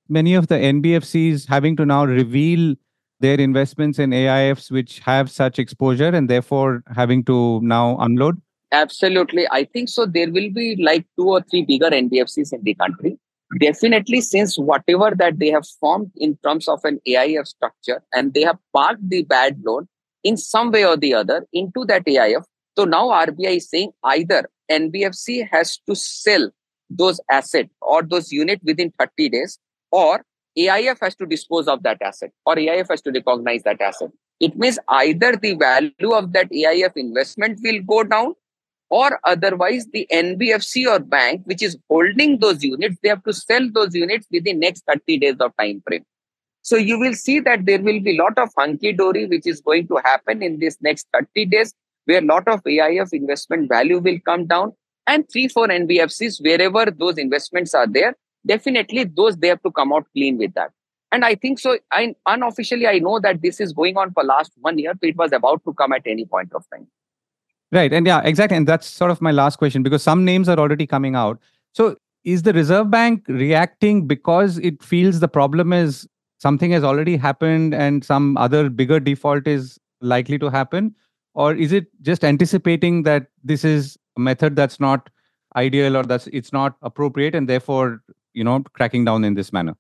Many 0.10 0.36
of 0.36 0.48
the 0.48 0.56
NBFCs 0.56 1.48
having 1.48 1.76
to 1.78 1.86
now 1.86 2.06
reveal 2.06 2.76
their 3.20 3.40
investments 3.40 4.00
in 4.00 4.12
AIFs 4.12 4.72
which 4.72 5.00
have 5.00 5.30
such 5.30 5.60
exposure 5.60 6.10
and 6.10 6.30
therefore 6.30 6.84
having 6.96 7.24
to 7.26 7.60
now 7.62 7.98
unload? 8.00 8.42
Absolutely. 8.72 9.48
I 9.52 9.64
think 9.66 9.90
so. 9.90 10.06
There 10.06 10.32
will 10.32 10.52
be 10.52 10.76
like 10.82 11.06
two 11.18 11.30
or 11.30 11.42
three 11.42 11.64
bigger 11.64 11.90
NBFCs 11.90 12.54
in 12.54 12.64
the 12.64 12.76
country. 12.76 13.18
Definitely, 13.60 14.22
since 14.22 14.58
whatever 14.58 15.14
that 15.16 15.40
they 15.40 15.50
have 15.50 15.66
formed 15.80 16.12
in 16.18 16.38
terms 16.44 16.68
of 16.68 16.84
an 16.84 17.00
AIF 17.08 17.48
structure 17.48 18.04
and 18.14 18.34
they 18.34 18.42
have 18.42 18.58
parked 18.74 19.10
the 19.10 19.24
bad 19.24 19.58
loan 19.66 19.88
in 20.24 20.36
some 20.36 20.72
way 20.72 20.86
or 20.86 20.98
the 20.98 21.14
other 21.14 21.48
into 21.54 21.86
that 21.86 22.04
AIF. 22.06 22.44
So 22.78 22.84
now 22.84 23.08
RBI 23.08 23.58
is 23.58 23.70
saying 23.70 23.92
either 24.04 24.50
NBFC 24.70 25.48
has 25.50 25.80
to 25.88 25.96
sell 25.96 26.52
those 26.90 27.22
assets 27.32 27.70
or 27.82 28.04
those 28.04 28.32
units 28.32 28.64
within 28.66 28.92
30 29.00 29.30
days 29.30 29.60
or 29.92 30.24
AIF 30.58 31.00
has 31.02 31.16
to 31.16 31.26
dispose 31.26 31.68
of 31.68 31.84
that 31.84 32.02
asset 32.02 32.32
or 32.46 32.56
AIF 32.56 32.88
has 32.90 33.02
to 33.04 33.12
recognize 33.12 33.64
that 33.64 33.80
asset. 33.80 34.10
It 34.40 34.58
means 34.58 34.80
either 34.88 35.36
the 35.36 35.54
value 35.56 36.14
of 36.14 36.34
that 36.34 36.52
AIF 36.52 36.94
investment 36.96 37.60
will 37.64 37.82
go 37.84 38.04
down 38.04 38.34
or 38.90 39.20
otherwise 39.24 39.86
the 39.92 40.08
NBFC 40.12 40.88
or 40.88 41.00
bank 41.00 41.42
which 41.46 41.62
is 41.62 41.78
holding 41.90 42.40
those 42.40 42.64
units, 42.64 42.98
they 43.04 43.10
have 43.10 43.24
to 43.24 43.34
sell 43.34 43.70
those 43.72 43.94
units 43.94 44.28
within 44.32 44.60
next 44.60 44.84
30 44.88 45.18
days 45.18 45.36
of 45.40 45.52
time 45.58 45.82
frame. 45.86 46.06
So 46.62 46.76
you 46.76 47.00
will 47.00 47.14
see 47.14 47.40
that 47.42 47.66
there 47.66 47.82
will 47.82 48.02
be 48.02 48.18
a 48.18 48.22
lot 48.22 48.38
of 48.38 48.50
hunky 48.58 48.92
dory 48.92 49.26
which 49.26 49.48
is 49.48 49.62
going 49.62 49.88
to 49.88 50.02
happen 50.04 50.44
in 50.44 50.60
this 50.60 50.78
next 50.82 51.08
30 51.14 51.46
days, 51.46 51.74
where 52.06 52.20
a 52.20 52.26
lot 52.26 52.48
of 52.48 52.62
AIF 52.64 53.14
investment 53.14 53.70
value 53.70 54.00
will 54.00 54.20
come 54.26 54.48
down, 54.48 54.74
and 55.08 55.24
three, 55.32 55.48
four 55.48 55.68
NBFCs, 55.68 56.44
wherever 56.44 56.92
those 56.92 57.18
investments 57.18 57.74
are 57.74 57.88
there, 57.88 58.16
definitely 58.48 59.04
those 59.04 59.38
they 59.38 59.50
have 59.50 59.62
to 59.64 59.72
come 59.72 59.94
out 59.94 60.06
clean 60.14 60.38
with 60.38 60.54
that. 60.56 60.72
And 61.12 61.24
I 61.24 61.36
think 61.36 61.60
so. 61.60 61.78
I 61.92 62.16
unofficially 62.26 62.88
I 62.88 63.00
know 63.00 63.20
that 63.20 63.42
this 63.42 63.60
is 63.62 63.74
going 63.74 63.98
on 63.98 64.12
for 64.14 64.24
last 64.24 64.52
one 64.60 64.78
year, 64.78 64.94
so 64.94 65.08
it 65.08 65.16
was 65.16 65.32
about 65.32 65.64
to 65.66 65.74
come 65.74 65.94
at 65.94 66.02
any 66.06 66.26
point 66.26 66.54
of 66.54 66.66
time. 66.74 66.88
Right, 67.72 67.92
and 67.92 68.08
yeah, 68.08 68.22
exactly, 68.24 68.58
and 68.58 68.68
that's 68.68 68.88
sort 68.88 69.12
of 69.12 69.22
my 69.22 69.32
last 69.32 69.58
question 69.58 69.84
because 69.84 70.02
some 70.02 70.26
names 70.26 70.50
are 70.50 70.58
already 70.58 70.88
coming 70.88 71.16
out. 71.16 71.40
So 71.74 71.96
is 72.24 72.44
the 72.44 72.54
Reserve 72.54 72.92
Bank 72.92 73.24
reacting 73.28 74.06
because 74.06 74.58
it 74.58 74.84
feels 74.84 75.20
the 75.22 75.28
problem 75.28 75.72
is 75.72 76.08
something 76.40 76.72
has 76.72 76.84
already 76.84 77.16
happened 77.18 77.74
and 77.74 78.04
some 78.04 78.38
other 78.38 78.70
bigger 78.70 79.00
default 79.00 79.48
is 79.48 79.80
likely 80.02 80.38
to 80.40 80.50
happen 80.50 80.94
or 81.34 81.54
is 81.54 81.72
it 81.72 81.88
just 82.02 82.24
anticipating 82.24 83.04
that 83.04 83.28
this 83.44 83.64
is 83.64 83.98
a 84.18 84.20
method 84.20 84.56
that's 84.56 84.80
not 84.80 85.10
ideal 85.56 85.96
or 85.96 86.04
that's 86.04 86.28
it's 86.28 86.52
not 86.52 86.76
appropriate 86.82 87.34
and 87.34 87.48
therefore 87.48 88.02
you 88.40 88.46
know 88.48 88.58
cracking 88.80 89.06
down 89.10 89.24
in 89.30 89.36
this 89.40 89.52
manner 89.58 89.76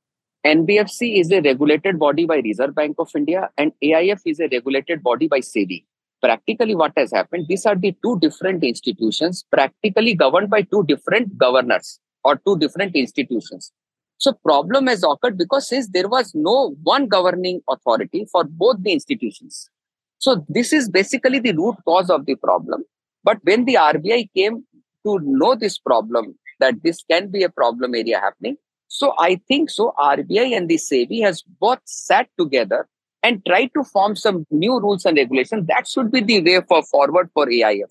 nbfc 0.53 1.09
is 1.21 1.31
a 1.37 1.41
regulated 1.49 1.99
body 2.05 2.25
by 2.31 2.37
reserve 2.49 2.73
bank 2.81 3.03
of 3.05 3.15
india 3.21 3.49
and 3.57 3.71
aif 3.89 4.27
is 4.33 4.39
a 4.45 4.49
regulated 4.55 5.03
body 5.09 5.27
by 5.33 5.39
sebi 5.51 5.79
practically 6.25 6.75
what 6.81 6.93
has 7.01 7.11
happened 7.19 7.51
these 7.53 7.65
are 7.71 7.77
the 7.87 7.95
two 8.05 8.13
different 8.27 8.63
institutions 8.71 9.43
practically 9.57 10.13
governed 10.23 10.49
by 10.55 10.61
two 10.75 10.83
different 10.93 11.37
governors 11.45 11.99
or 12.29 12.35
two 12.45 12.57
different 12.63 12.95
institutions 13.03 13.71
so 14.17 14.33
problem 14.33 14.87
has 14.87 15.03
occurred 15.03 15.37
because 15.37 15.67
since 15.69 15.89
there 15.89 16.09
was 16.09 16.33
no 16.33 16.75
one 16.83 17.07
governing 17.07 17.61
authority 17.69 18.25
for 18.31 18.43
both 18.43 18.77
the 18.81 18.91
institutions. 18.91 19.69
So 20.17 20.43
this 20.49 20.73
is 20.73 20.89
basically 20.89 21.39
the 21.39 21.53
root 21.53 21.75
cause 21.85 22.09
of 22.09 22.25
the 22.25 22.35
problem. 22.35 22.83
But 23.23 23.37
when 23.43 23.65
the 23.65 23.75
RBI 23.75 24.29
came 24.35 24.65
to 25.05 25.19
know 25.21 25.55
this 25.55 25.77
problem, 25.77 26.35
that 26.60 26.82
this 26.82 27.02
can 27.10 27.28
be 27.28 27.42
a 27.42 27.48
problem 27.48 27.94
area 27.94 28.20
happening, 28.20 28.56
so 28.88 29.14
I 29.18 29.40
think 29.48 29.70
so 29.70 29.94
RBI 29.98 30.56
and 30.56 30.68
the 30.68 30.76
SEBI 30.76 31.22
has 31.22 31.42
both 31.60 31.80
sat 31.84 32.28
together 32.38 32.88
and 33.22 33.44
tried 33.46 33.70
to 33.74 33.84
form 33.84 34.16
some 34.16 34.46
new 34.50 34.78
rules 34.80 35.04
and 35.04 35.16
regulations. 35.16 35.66
That 35.66 35.88
should 35.88 36.10
be 36.10 36.20
the 36.20 36.42
way 36.42 36.60
for 36.68 36.82
forward 36.82 37.30
for 37.32 37.46
AIF. 37.46 37.90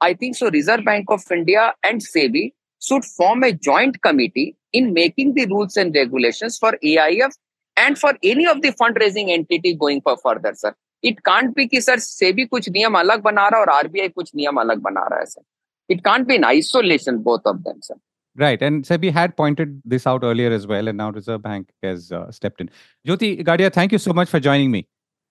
I 0.00 0.14
think 0.14 0.36
so 0.36 0.50
Reserve 0.50 0.84
Bank 0.84 1.06
of 1.08 1.22
India 1.30 1.74
and 1.84 2.00
SEBI 2.00 2.52
should 2.82 3.04
form 3.04 3.42
a 3.44 3.52
joint 3.52 4.02
committee 4.02 4.56
in 4.72 4.92
making 4.92 5.34
the 5.34 5.46
rules 5.46 5.76
and 5.76 5.94
regulations 5.94 6.58
for 6.58 6.72
AIF 6.82 7.32
and 7.76 7.98
for 7.98 8.14
any 8.22 8.46
of 8.46 8.62
the 8.62 8.72
fundraising 8.72 9.30
entity 9.30 9.74
going 9.74 10.00
for 10.00 10.16
further, 10.16 10.54
sir. 10.54 10.74
It 11.02 11.22
can't 11.24 11.54
be 11.54 11.66
कि 11.68 11.80
sir 11.80 11.98
SEBI 11.98 12.44
कुछ 12.46 12.68
नियम 12.68 12.98
अलग 12.98 13.22
बना 13.22 13.48
रहा 13.48 13.60
और 13.60 13.68
RBI 13.68 14.08
कुछ 14.08 14.30
नियम 14.36 14.60
अलग 14.60 14.80
बना 14.80 15.06
रहा 15.10 15.18
है 15.18 15.26
sir. 15.26 15.42
It 15.88 16.04
can't 16.04 16.26
be 16.26 16.34
in 16.34 16.44
isolation 16.44 17.22
both 17.22 17.42
of 17.46 17.64
them, 17.64 17.80
sir. 17.82 17.94
Right, 18.37 18.61
and 18.61 18.83
SEBI 18.83 19.13
had 19.13 19.37
pointed 19.37 19.81
this 19.85 20.05
out 20.05 20.23
earlier 20.23 20.51
as 20.51 20.67
well, 20.67 20.89
and 20.89 20.97
now 20.97 21.09
Reserve 21.09 21.41
Bank 21.41 21.69
has 21.81 22.11
uh, 22.11 22.29
stepped 22.31 22.59
in. 22.59 22.69
Jyoti 23.07 23.41
Gadia, 23.45 23.71
thank 23.71 23.93
you 23.93 23.97
so 23.97 24.11
much 24.11 24.29
for 24.29 24.41
joining 24.41 24.71
me. 24.71 24.87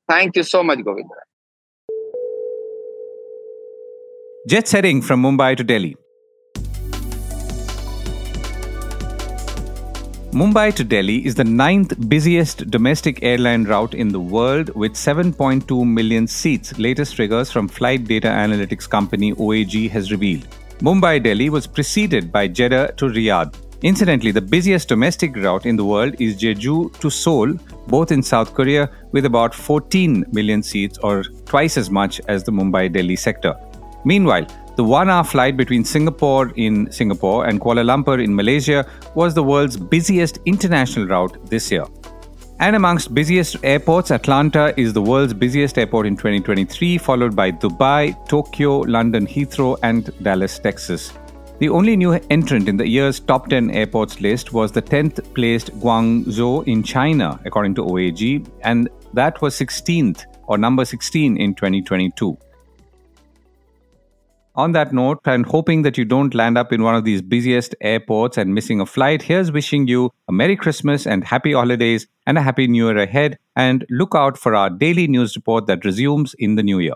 Thank 0.08 0.36
you 0.36 0.42
so 0.42 0.62
much, 0.62 0.82
Govinda. 0.82 1.14
Jet 4.48 4.68
setting 4.68 5.02
from 5.02 5.22
Mumbai 5.22 5.54
to 5.56 5.64
Delhi. 5.64 5.96
Mumbai 10.32 10.74
to 10.74 10.82
Delhi 10.82 11.24
is 11.24 11.34
the 11.34 11.44
ninth 11.44 12.08
busiest 12.08 12.68
domestic 12.70 13.22
airline 13.22 13.64
route 13.64 13.94
in 13.94 14.08
the 14.08 14.18
world 14.18 14.70
with 14.74 14.94
7.2 14.94 15.86
million 15.86 16.26
seats, 16.26 16.76
latest 16.78 17.14
figures 17.14 17.52
from 17.52 17.68
flight 17.68 18.04
data 18.04 18.28
analytics 18.28 18.88
company 18.88 19.32
OAG 19.34 19.90
has 19.90 20.10
revealed. 20.10 20.48
Mumbai 20.84 21.22
Delhi 21.22 21.48
was 21.48 21.66
preceded 21.66 22.30
by 22.30 22.46
Jeddah 22.46 22.92
to 22.98 23.06
Riyadh. 23.06 23.54
Incidentally, 23.82 24.32
the 24.32 24.42
busiest 24.42 24.86
domestic 24.86 25.34
route 25.34 25.64
in 25.64 25.76
the 25.76 25.84
world 25.84 26.14
is 26.18 26.36
Jeju 26.36 26.98
to 27.00 27.08
Seoul, 27.08 27.54
both 27.86 28.12
in 28.12 28.22
South 28.22 28.52
Korea, 28.52 28.90
with 29.12 29.24
about 29.24 29.54
14 29.54 30.26
million 30.32 30.62
seats 30.62 30.98
or 30.98 31.22
twice 31.46 31.78
as 31.78 31.88
much 31.88 32.20
as 32.28 32.44
the 32.44 32.52
Mumbai 32.52 32.92
Delhi 32.92 33.16
sector. 33.16 33.54
Meanwhile, 34.04 34.46
the 34.76 34.84
one 34.84 35.08
hour 35.08 35.24
flight 35.24 35.56
between 35.56 35.86
Singapore 35.86 36.52
in 36.56 36.92
Singapore 36.92 37.46
and 37.46 37.62
Kuala 37.62 37.82
Lumpur 37.82 38.22
in 38.22 38.34
Malaysia 38.34 38.84
was 39.14 39.32
the 39.32 39.42
world's 39.42 39.78
busiest 39.78 40.38
international 40.44 41.06
route 41.06 41.46
this 41.48 41.72
year. 41.72 41.86
And 42.60 42.76
amongst 42.76 43.12
busiest 43.12 43.56
airports, 43.64 44.12
Atlanta 44.12 44.72
is 44.78 44.92
the 44.92 45.02
world's 45.02 45.34
busiest 45.34 45.76
airport 45.76 46.06
in 46.06 46.16
2023, 46.16 46.98
followed 46.98 47.34
by 47.34 47.50
Dubai, 47.50 48.16
Tokyo, 48.28 48.78
London 48.78 49.26
Heathrow, 49.26 49.76
and 49.82 50.10
Dallas, 50.22 50.58
Texas. 50.60 51.12
The 51.58 51.68
only 51.68 51.96
new 51.96 52.12
entrant 52.30 52.68
in 52.68 52.76
the 52.76 52.86
year's 52.86 53.18
top 53.18 53.48
10 53.48 53.70
airports 53.70 54.20
list 54.20 54.52
was 54.52 54.70
the 54.70 54.82
10th 54.82 55.34
placed 55.34 55.72
Guangzhou 55.80 56.66
in 56.66 56.82
China, 56.84 57.40
according 57.44 57.74
to 57.76 57.84
OAG, 57.84 58.48
and 58.62 58.88
that 59.14 59.42
was 59.42 59.54
16th 59.56 60.24
or 60.46 60.56
number 60.56 60.84
16 60.84 61.36
in 61.36 61.54
2022 61.54 62.38
on 64.54 64.72
that 64.72 64.92
note, 64.92 65.18
and 65.24 65.44
hoping 65.46 65.82
that 65.82 65.98
you 65.98 66.04
don't 66.04 66.34
land 66.34 66.56
up 66.56 66.72
in 66.72 66.82
one 66.82 66.94
of 66.94 67.04
these 67.04 67.22
busiest 67.22 67.74
airports 67.80 68.38
and 68.38 68.54
missing 68.54 68.80
a 68.80 68.86
flight, 68.86 69.22
here's 69.22 69.50
wishing 69.50 69.86
you 69.88 70.10
a 70.28 70.32
Merry 70.32 70.56
Christmas 70.56 71.06
and 71.06 71.24
Happy 71.24 71.52
Holidays 71.52 72.06
and 72.26 72.38
a 72.38 72.42
Happy 72.42 72.66
New 72.66 72.88
Year 72.88 72.98
ahead. 72.98 73.38
And 73.56 73.84
look 73.90 74.14
out 74.14 74.38
for 74.38 74.54
our 74.54 74.70
daily 74.70 75.06
news 75.06 75.36
report 75.36 75.66
that 75.66 75.84
resumes 75.84 76.34
in 76.38 76.54
the 76.54 76.62
new 76.62 76.78
year. 76.78 76.94